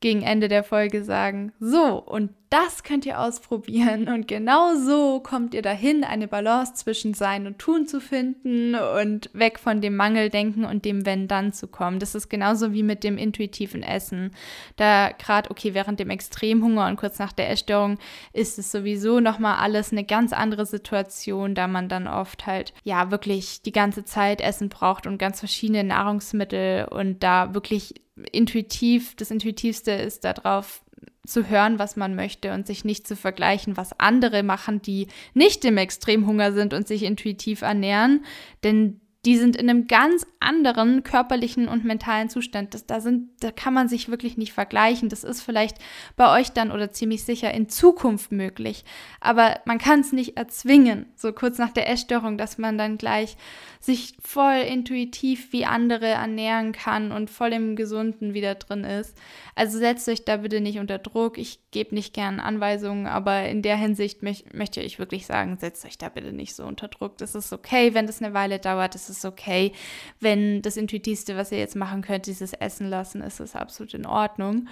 gegen 0.00 0.22
Ende 0.22 0.48
der 0.48 0.64
Folge 0.64 1.04
sagen, 1.04 1.52
so, 1.58 2.02
und 2.02 2.30
das 2.50 2.82
könnt 2.82 3.04
ihr 3.06 3.20
ausprobieren. 3.20 4.08
Und 4.08 4.28
genau 4.28 4.74
so 4.76 5.20
kommt 5.20 5.54
ihr 5.54 5.62
dahin, 5.62 6.04
eine 6.04 6.28
Balance 6.28 6.74
zwischen 6.74 7.14
Sein 7.14 7.46
und 7.46 7.58
Tun 7.58 7.86
zu 7.86 8.00
finden 8.00 8.74
und 8.74 9.30
weg 9.32 9.58
von 9.58 9.80
dem 9.80 9.96
Mangeldenken 9.96 10.64
und 10.64 10.84
dem 10.84 11.04
Wenn-Dann 11.04 11.52
zu 11.52 11.66
kommen. 11.66 11.98
Das 11.98 12.14
ist 12.14 12.28
genauso 12.28 12.72
wie 12.72 12.82
mit 12.82 13.02
dem 13.04 13.18
intuitiven 13.18 13.82
Essen. 13.82 14.30
Da 14.76 15.10
gerade, 15.10 15.50
okay, 15.50 15.74
während 15.74 15.98
dem 15.98 16.10
Extremhunger 16.10 16.86
und 16.86 16.96
kurz 16.96 17.18
nach 17.18 17.32
der 17.32 17.50
Essstörung 17.50 17.98
ist 18.32 18.58
es 18.58 18.70
sowieso 18.70 19.20
nochmal 19.20 19.56
alles 19.58 19.92
eine 19.92 20.04
ganz 20.04 20.32
andere 20.32 20.66
Situation, 20.66 21.54
da 21.54 21.66
man 21.66 21.88
dann 21.88 22.06
oft 22.06 22.46
halt, 22.46 22.72
ja, 22.84 23.10
wirklich 23.10 23.62
die 23.62 23.72
ganze 23.72 24.04
Zeit 24.04 24.40
Essen 24.40 24.68
braucht 24.68 25.06
und 25.06 25.18
ganz 25.18 25.40
verschiedene 25.40 25.84
Nahrungsmittel 25.84 26.86
und 26.90 27.22
da 27.22 27.54
wirklich 27.54 27.94
intuitiv, 28.32 29.14
das 29.16 29.30
Intuitivste 29.30 29.90
ist 29.92 30.24
darauf 30.24 30.82
zu 31.26 31.48
hören, 31.48 31.78
was 31.78 31.96
man 31.96 32.14
möchte 32.14 32.52
und 32.52 32.66
sich 32.66 32.84
nicht 32.84 33.06
zu 33.06 33.16
vergleichen, 33.16 33.76
was 33.76 33.98
andere 33.98 34.42
machen, 34.42 34.82
die 34.82 35.08
nicht 35.34 35.64
im 35.64 35.76
Extremhunger 35.76 36.52
sind 36.52 36.74
und 36.74 36.88
sich 36.88 37.02
intuitiv 37.02 37.62
ernähren. 37.62 38.24
Denn 38.64 39.00
die 39.26 39.36
sind 39.36 39.56
in 39.56 39.68
einem 39.68 39.88
ganz 39.88 40.24
anderen 40.38 41.02
körperlichen 41.02 41.66
und 41.66 41.84
mentalen 41.84 42.28
Zustand. 42.28 42.74
Das, 42.74 42.86
da, 42.86 43.00
sind, 43.00 43.30
da 43.40 43.50
kann 43.50 43.74
man 43.74 43.88
sich 43.88 44.08
wirklich 44.08 44.36
nicht 44.36 44.52
vergleichen. 44.52 45.08
Das 45.08 45.24
ist 45.24 45.42
vielleicht 45.42 45.78
bei 46.16 46.38
euch 46.38 46.52
dann 46.52 46.70
oder 46.70 46.92
ziemlich 46.92 47.24
sicher 47.24 47.52
in 47.52 47.68
Zukunft 47.68 48.30
möglich. 48.30 48.84
Aber 49.20 49.58
man 49.64 49.78
kann 49.78 49.98
es 49.98 50.12
nicht 50.12 50.36
erzwingen, 50.36 51.06
so 51.16 51.32
kurz 51.32 51.58
nach 51.58 51.72
der 51.72 51.90
Essstörung, 51.90 52.38
dass 52.38 52.56
man 52.56 52.78
dann 52.78 52.98
gleich 52.98 53.36
sich 53.80 54.16
voll 54.20 54.60
intuitiv 54.60 55.52
wie 55.52 55.64
andere 55.64 56.06
ernähren 56.06 56.72
kann 56.72 57.10
und 57.10 57.28
voll 57.30 57.52
im 57.52 57.76
Gesunden 57.76 58.32
wieder 58.32 58.54
drin 58.54 58.84
ist. 58.84 59.16
Also 59.54 59.78
setzt 59.78 60.08
euch 60.08 60.24
da 60.24 60.38
bitte 60.38 60.60
nicht 60.60 60.78
unter 60.78 60.98
Druck. 60.98 61.38
Ich 61.38 61.58
gebe 61.70 61.94
nicht 61.94 62.14
gern 62.14 62.40
Anweisungen, 62.40 63.06
aber 63.06 63.48
in 63.48 63.62
der 63.62 63.76
Hinsicht 63.76 64.22
möch, 64.22 64.44
möchte 64.52 64.80
ich 64.80 64.98
wirklich 64.98 65.26
sagen, 65.26 65.56
setzt 65.58 65.84
euch 65.84 65.98
da 65.98 66.08
bitte 66.08 66.32
nicht 66.32 66.54
so 66.54 66.64
unter 66.64 66.88
Druck. 66.88 67.18
Das 67.18 67.34
ist 67.34 67.52
okay, 67.52 67.94
wenn 67.94 68.06
das 68.06 68.22
eine 68.22 68.34
Weile 68.34 68.58
dauert. 68.58 68.94
Das 68.94 69.08
ist 69.08 69.15
ist 69.16 69.24
okay. 69.24 69.72
Wenn 70.20 70.62
das 70.62 70.76
Intuitivste, 70.76 71.36
was 71.36 71.52
ihr 71.52 71.58
jetzt 71.58 71.76
machen 71.76 72.02
könnt, 72.02 72.26
dieses 72.26 72.52
Essen 72.52 72.88
lassen, 72.88 73.20
ist 73.20 73.40
es 73.40 73.56
absolut 73.56 73.94
in 73.94 74.06
Ordnung. 74.06 74.68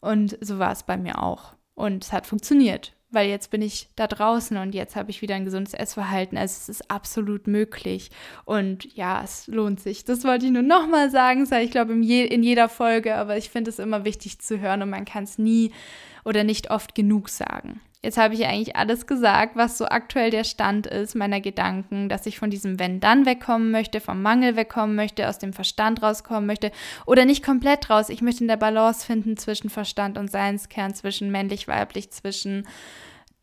Und 0.00 0.38
so 0.40 0.58
war 0.58 0.72
es 0.72 0.82
bei 0.82 0.96
mir 0.96 1.22
auch. 1.22 1.54
Und 1.74 2.04
es 2.04 2.12
hat 2.12 2.26
funktioniert, 2.26 2.92
weil 3.10 3.28
jetzt 3.28 3.50
bin 3.50 3.62
ich 3.62 3.88
da 3.96 4.06
draußen 4.06 4.56
und 4.56 4.74
jetzt 4.74 4.96
habe 4.96 5.10
ich 5.10 5.22
wieder 5.22 5.34
ein 5.34 5.44
gesundes 5.44 5.74
Essverhalten. 5.74 6.36
Also 6.36 6.52
es 6.58 6.68
ist 6.68 6.90
absolut 6.90 7.46
möglich. 7.46 8.10
Und 8.44 8.94
ja, 8.96 9.22
es 9.22 9.46
lohnt 9.46 9.80
sich. 9.80 10.04
Das 10.04 10.24
wollte 10.24 10.46
ich 10.46 10.52
nur 10.52 10.62
nochmal 10.62 11.10
sagen, 11.10 11.46
sage 11.46 11.64
ich 11.64 11.70
glaube 11.70 11.92
in, 11.92 12.02
je, 12.02 12.24
in 12.24 12.42
jeder 12.42 12.68
Folge, 12.68 13.14
aber 13.14 13.36
ich 13.36 13.50
finde 13.50 13.70
es 13.70 13.78
immer 13.78 14.04
wichtig 14.04 14.40
zu 14.40 14.60
hören 14.60 14.82
und 14.82 14.90
man 14.90 15.04
kann 15.04 15.24
es 15.24 15.38
nie 15.38 15.72
oder 16.24 16.44
nicht 16.44 16.70
oft 16.70 16.94
genug 16.94 17.28
sagen. 17.28 17.80
Jetzt 18.02 18.16
habe 18.16 18.32
ich 18.32 18.46
eigentlich 18.46 18.76
alles 18.76 19.06
gesagt, 19.06 19.56
was 19.56 19.76
so 19.76 19.84
aktuell 19.84 20.30
der 20.30 20.44
Stand 20.44 20.86
ist 20.86 21.14
meiner 21.14 21.42
Gedanken, 21.42 22.08
dass 22.08 22.24
ich 22.24 22.38
von 22.38 22.48
diesem 22.48 22.78
Wenn-Dann 22.78 23.26
wegkommen 23.26 23.70
möchte, 23.70 24.00
vom 24.00 24.22
Mangel 24.22 24.56
wegkommen 24.56 24.96
möchte, 24.96 25.28
aus 25.28 25.38
dem 25.38 25.52
Verstand 25.52 26.02
rauskommen 26.02 26.46
möchte 26.46 26.72
oder 27.04 27.26
nicht 27.26 27.44
komplett 27.44 27.90
raus. 27.90 28.08
Ich 28.08 28.22
möchte 28.22 28.42
in 28.42 28.48
der 28.48 28.56
Balance 28.56 29.04
finden 29.04 29.36
zwischen 29.36 29.68
Verstand 29.68 30.16
und 30.16 30.30
Seinskern, 30.30 30.94
zwischen 30.94 31.30
männlich-weiblich, 31.30 32.10
zwischen 32.10 32.66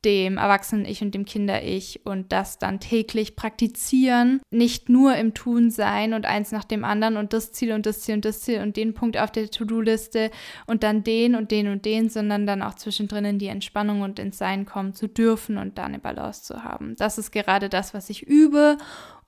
dem 0.08 0.38
Erwachsenen-Ich 0.38 1.02
und 1.02 1.14
dem 1.14 1.26
Kinder-Ich 1.26 2.06
und 2.06 2.32
das 2.32 2.58
dann 2.60 2.80
täglich 2.80 3.36
praktizieren, 3.36 4.40
nicht 4.50 4.88
nur 4.88 5.18
im 5.18 5.34
Tun 5.34 5.70
sein 5.70 6.14
und 6.14 6.26
eins 6.26 6.54
nach 6.54 6.64
dem 6.64 6.86
anderen 6.86 7.18
und 7.18 7.34
das 7.34 7.52
Ziel 7.52 7.74
und 7.74 7.86
das 7.86 8.00
Ziel 8.00 8.16
und 8.16 8.24
das 8.24 8.40
Ziel 8.40 8.62
und 8.62 8.78
den 8.78 8.94
Punkt 8.94 9.18
auf 9.18 9.32
der 9.34 9.52
To-Do-Liste 9.52 10.32
und 10.66 10.84
dann 10.84 11.04
den 11.04 11.36
und 11.36 11.52
den 11.52 11.68
und 11.68 11.84
den, 11.84 12.08
sondern 12.08 12.48
dann 12.48 12.62
auch 12.62 12.76
zwischendrin 12.76 13.26
in 13.26 13.38
die 13.38 13.48
Entspannung 13.48 14.00
und 14.00 14.18
ins 14.18 14.38
Sein 14.38 14.66
kommen 14.66 14.94
zu 14.94 15.10
dürfen 15.10 15.58
und 15.58 15.78
da 15.78 15.84
eine 15.84 16.00
Balance 16.00 16.44
zu 16.44 16.64
haben. 16.64 16.96
Das 16.98 17.18
ist 17.18 17.32
gerade 17.32 17.68
das, 17.68 17.94
was 17.94 18.10
ich 18.10 18.24
übe 18.24 18.78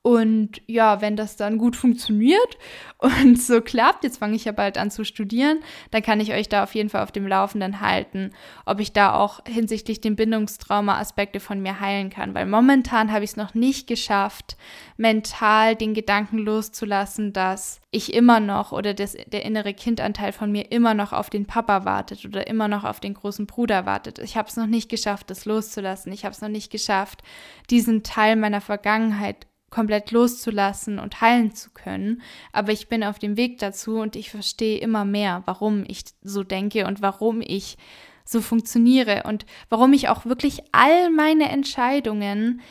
Und 0.02 0.62
ja, 0.66 1.02
wenn 1.02 1.18
das 1.18 1.36
dann 1.36 1.58
gut 1.58 1.76
funktioniert 1.76 2.58
und 3.00 3.40
so 3.40 3.60
klappt, 3.60 4.06
jetzt 4.06 4.20
fange 4.20 4.36
ich 4.36 4.46
ja 4.46 4.54
bald 4.54 4.78
an 4.78 4.92
zu 4.92 5.04
studieren, 5.04 5.60
dann 5.92 6.02
kann 6.02 6.22
ich 6.22 6.32
euch 6.32 6.48
da 6.48 6.64
auf 6.64 6.74
jeden 6.74 6.90
Fall 6.90 7.04
auf 7.04 7.12
dem 7.12 7.28
Laufenden 7.28 7.82
halten, 7.82 8.32
ob 8.66 8.80
ich 8.80 8.94
da 8.94 9.14
auch 9.14 9.42
hinsichtlich 9.46 10.00
den 10.00 10.16
Bindungstrauma 10.16 10.98
Aspekte 11.00 11.42
von 11.42 11.62
mir 11.62 11.82
heilen 11.82 12.10
kann. 12.10 12.34
Weil 12.34 12.46
momentan 12.46 13.12
habe 13.12 13.26
ich 13.26 13.32
es 13.32 13.38
noch 13.38 13.54
nicht 13.54 13.88
geschafft, 13.88 14.56
mental 14.96 15.76
den 15.76 15.94
Gedanken 15.94 16.38
loszulassen, 16.38 17.34
dass 17.34 17.82
ich 17.92 18.14
immer 18.14 18.40
noch 18.40 18.72
oder 18.72 18.94
das, 18.94 19.18
der 19.28 19.44
innere 19.44 19.74
Kindanteil 19.74 20.32
von 20.32 20.50
mir 20.50 20.72
immer 20.72 20.94
noch 20.94 21.12
auf 21.12 21.30
den 21.30 21.46
Papa 21.46 21.84
wartet 21.84 22.24
oder 22.24 22.48
immer 22.48 22.70
noch 22.70 22.86
auf 22.86 23.02
den 23.02 23.16
großen 23.16 23.48
Bruder 23.48 23.86
wartet. 23.86 24.20
Ich 24.20 24.38
habe 24.38 24.48
es 24.48 24.56
noch 24.56 24.68
nicht 24.68 24.90
geschafft, 24.90 25.30
das 25.30 25.44
loszulassen. 25.44 26.14
Ich 26.14 26.24
habe 26.24 26.34
es 26.34 26.42
noch 26.42 26.50
nicht 26.50 26.72
geschafft, 26.72 27.22
diesen 27.70 28.04
Teil 28.04 28.38
meiner 28.38 28.62
Vergangenheit 28.62 29.49
komplett 29.70 30.12
loszulassen 30.12 31.00
und 31.00 31.22
heilen 31.22 31.54
zu 31.54 31.70
können. 31.72 32.22
Aber 32.52 32.72
ich 32.72 32.88
bin 32.88 33.04
auf 33.04 33.20
dem 33.20 33.38
Weg 33.38 33.60
dazu 33.60 34.00
und 34.00 34.16
ich 34.16 34.30
verstehe 34.30 34.80
immer 34.80 35.06
mehr, 35.06 35.44
warum 35.46 35.84
ich 35.88 36.04
so 36.22 36.44
denke 36.44 36.88
und 36.88 37.02
warum 37.02 37.42
ich 37.42 37.78
so 38.26 38.42
funktioniere 38.42 39.24
und 39.26 39.46
warum 39.70 39.94
ich 39.94 40.10
auch 40.10 40.26
wirklich 40.26 40.62
all 40.72 41.10
meine 41.10 41.50
Entscheidungen 41.50 42.62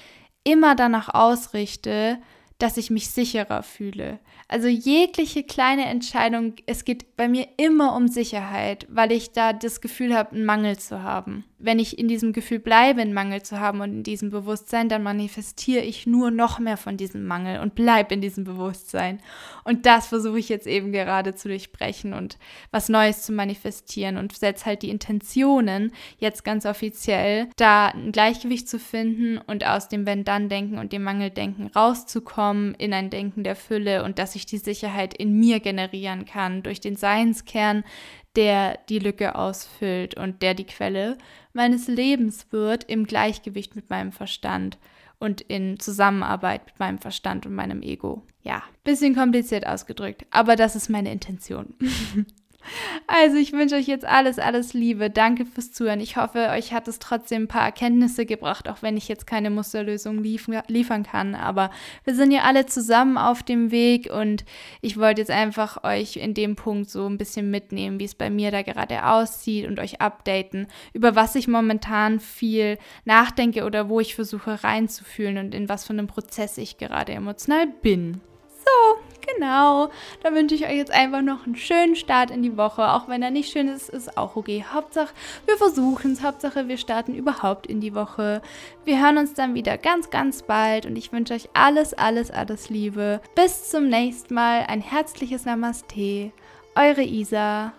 immer 0.44 0.74
danach 0.74 1.12
ausrichte, 1.12 2.18
dass 2.58 2.76
ich 2.76 2.90
mich 2.90 3.10
sicherer 3.10 3.62
fühle. 3.62 4.18
Also 4.48 4.66
jegliche 4.66 5.44
kleine 5.44 5.86
Entscheidung, 5.86 6.54
es 6.66 6.84
geht 6.84 7.16
bei 7.16 7.28
mir 7.28 7.46
immer 7.56 7.94
um 7.94 8.08
Sicherheit, 8.08 8.86
weil 8.90 9.12
ich 9.12 9.32
da 9.32 9.52
das 9.52 9.80
Gefühl 9.80 10.16
habe, 10.16 10.32
einen 10.32 10.44
Mangel 10.44 10.78
zu 10.78 11.02
haben. 11.02 11.44
Wenn 11.60 11.78
ich 11.78 11.98
in 11.98 12.06
diesem 12.06 12.32
Gefühl 12.32 12.60
bleibe, 12.60 13.00
einen 13.00 13.12
Mangel 13.12 13.42
zu 13.42 13.58
haben 13.58 13.80
und 13.80 13.90
in 13.90 14.02
diesem 14.02 14.30
Bewusstsein, 14.30 14.88
dann 14.88 15.02
manifestiere 15.02 15.82
ich 15.82 16.06
nur 16.06 16.30
noch 16.30 16.58
mehr 16.58 16.76
von 16.76 16.96
diesem 16.96 17.26
Mangel 17.26 17.60
und 17.60 17.74
bleibe 17.74 18.14
in 18.14 18.20
diesem 18.20 18.44
Bewusstsein. 18.44 19.20
Und 19.64 19.84
das 19.86 20.06
versuche 20.06 20.38
ich 20.38 20.48
jetzt 20.48 20.66
eben 20.66 20.92
gerade 20.92 21.34
zu 21.34 21.48
durchbrechen 21.48 22.12
und 22.12 22.38
was 22.70 22.88
Neues 22.88 23.22
zu 23.22 23.32
manifestieren 23.32 24.16
und 24.16 24.36
setze 24.36 24.66
halt 24.66 24.82
die 24.82 24.90
Intentionen 24.90 25.92
jetzt 26.18 26.44
ganz 26.44 26.64
offiziell, 26.64 27.48
da 27.56 27.88
ein 27.88 28.12
Gleichgewicht 28.12 28.68
zu 28.68 28.78
finden 28.78 29.38
und 29.38 29.66
aus 29.66 29.88
dem 29.88 30.06
Wenn-Dann-Denken 30.06 30.78
und 30.78 30.92
dem 30.92 31.02
Mangeldenken 31.02 31.66
rauszukommen 31.68 32.74
in 32.74 32.92
ein 32.92 33.10
Denken 33.10 33.42
der 33.42 33.56
Fülle 33.56 34.04
und 34.04 34.18
dass 34.18 34.36
ich 34.36 34.46
die 34.46 34.58
Sicherheit 34.58 35.14
in 35.14 35.38
mir 35.38 35.60
generieren 35.60 36.24
kann 36.24 36.62
durch 36.62 36.80
den 36.80 36.96
Seinskern, 36.96 37.84
der 38.38 38.78
die 38.88 39.00
Lücke 39.00 39.34
ausfüllt 39.34 40.16
und 40.16 40.42
der 40.42 40.54
die 40.54 40.64
Quelle 40.64 41.18
meines 41.52 41.88
Lebens 41.88 42.46
wird 42.52 42.84
im 42.84 43.04
Gleichgewicht 43.04 43.74
mit 43.74 43.90
meinem 43.90 44.12
Verstand 44.12 44.78
und 45.18 45.40
in 45.40 45.80
Zusammenarbeit 45.80 46.64
mit 46.66 46.78
meinem 46.78 46.98
Verstand 46.98 47.46
und 47.46 47.54
meinem 47.56 47.82
Ego. 47.82 48.22
Ja, 48.42 48.62
bisschen 48.84 49.16
kompliziert 49.16 49.66
ausgedrückt, 49.66 50.24
aber 50.30 50.54
das 50.54 50.76
ist 50.76 50.88
meine 50.88 51.10
Intention. 51.10 51.74
Also 53.06 53.36
ich 53.36 53.52
wünsche 53.52 53.76
euch 53.76 53.86
jetzt 53.86 54.04
alles, 54.04 54.38
alles 54.38 54.74
Liebe. 54.74 55.10
Danke 55.10 55.46
fürs 55.46 55.72
Zuhören. 55.72 56.00
Ich 56.00 56.16
hoffe, 56.16 56.48
euch 56.50 56.72
hat 56.72 56.88
es 56.88 56.98
trotzdem 56.98 57.44
ein 57.44 57.48
paar 57.48 57.64
Erkenntnisse 57.64 58.26
gebracht, 58.26 58.68
auch 58.68 58.82
wenn 58.82 58.96
ich 58.96 59.08
jetzt 59.08 59.26
keine 59.26 59.50
Musterlösung 59.50 60.22
lief 60.22 60.48
liefern 60.68 61.04
kann. 61.04 61.34
Aber 61.34 61.70
wir 62.04 62.14
sind 62.14 62.30
ja 62.30 62.42
alle 62.42 62.66
zusammen 62.66 63.16
auf 63.16 63.42
dem 63.42 63.70
Weg 63.70 64.12
und 64.12 64.44
ich 64.80 64.98
wollte 64.98 65.22
jetzt 65.22 65.30
einfach 65.30 65.84
euch 65.84 66.16
in 66.16 66.34
dem 66.34 66.56
Punkt 66.56 66.90
so 66.90 67.06
ein 67.06 67.18
bisschen 67.18 67.50
mitnehmen, 67.50 67.98
wie 67.98 68.04
es 68.04 68.14
bei 68.14 68.30
mir 68.30 68.50
da 68.50 68.62
gerade 68.62 69.06
aussieht 69.06 69.66
und 69.66 69.80
euch 69.80 70.00
updaten, 70.00 70.66
über 70.92 71.16
was 71.16 71.34
ich 71.34 71.48
momentan 71.48 72.20
viel 72.20 72.78
nachdenke 73.04 73.64
oder 73.64 73.88
wo 73.88 74.00
ich 74.00 74.14
versuche 74.14 74.62
reinzufühlen 74.62 75.38
und 75.38 75.54
in 75.54 75.68
was 75.68 75.86
für 75.86 75.92
einem 75.92 76.06
Prozess 76.06 76.58
ich 76.58 76.78
gerade 76.78 77.12
emotional 77.12 77.66
bin. 77.66 78.20
Genau. 79.38 79.88
Da 80.24 80.34
wünsche 80.34 80.56
ich 80.56 80.64
euch 80.64 80.76
jetzt 80.76 80.90
einfach 80.90 81.22
noch 81.22 81.46
einen 81.46 81.54
schönen 81.54 81.94
Start 81.94 82.32
in 82.32 82.42
die 82.42 82.56
Woche. 82.56 82.92
Auch 82.92 83.06
wenn 83.06 83.22
er 83.22 83.30
nicht 83.30 83.52
schön 83.52 83.68
ist, 83.68 83.88
ist 83.88 84.18
auch 84.18 84.34
okay. 84.34 84.64
Hauptsache, 84.72 85.14
wir 85.46 85.56
versuchen 85.56 86.12
es. 86.12 86.22
Hauptsache, 86.22 86.66
wir 86.66 86.76
starten 86.76 87.14
überhaupt 87.14 87.68
in 87.68 87.80
die 87.80 87.94
Woche. 87.94 88.42
Wir 88.84 89.00
hören 89.00 89.16
uns 89.16 89.34
dann 89.34 89.54
wieder 89.54 89.78
ganz, 89.78 90.10
ganz 90.10 90.42
bald 90.42 90.86
und 90.86 90.96
ich 90.96 91.12
wünsche 91.12 91.34
euch 91.34 91.48
alles, 91.54 91.94
alles, 91.94 92.32
alles 92.32 92.68
Liebe. 92.68 93.20
Bis 93.36 93.70
zum 93.70 93.88
nächsten 93.88 94.34
Mal. 94.34 94.64
Ein 94.66 94.80
herzliches 94.80 95.44
Namaste. 95.44 96.32
Eure 96.74 97.02
Isa. 97.02 97.72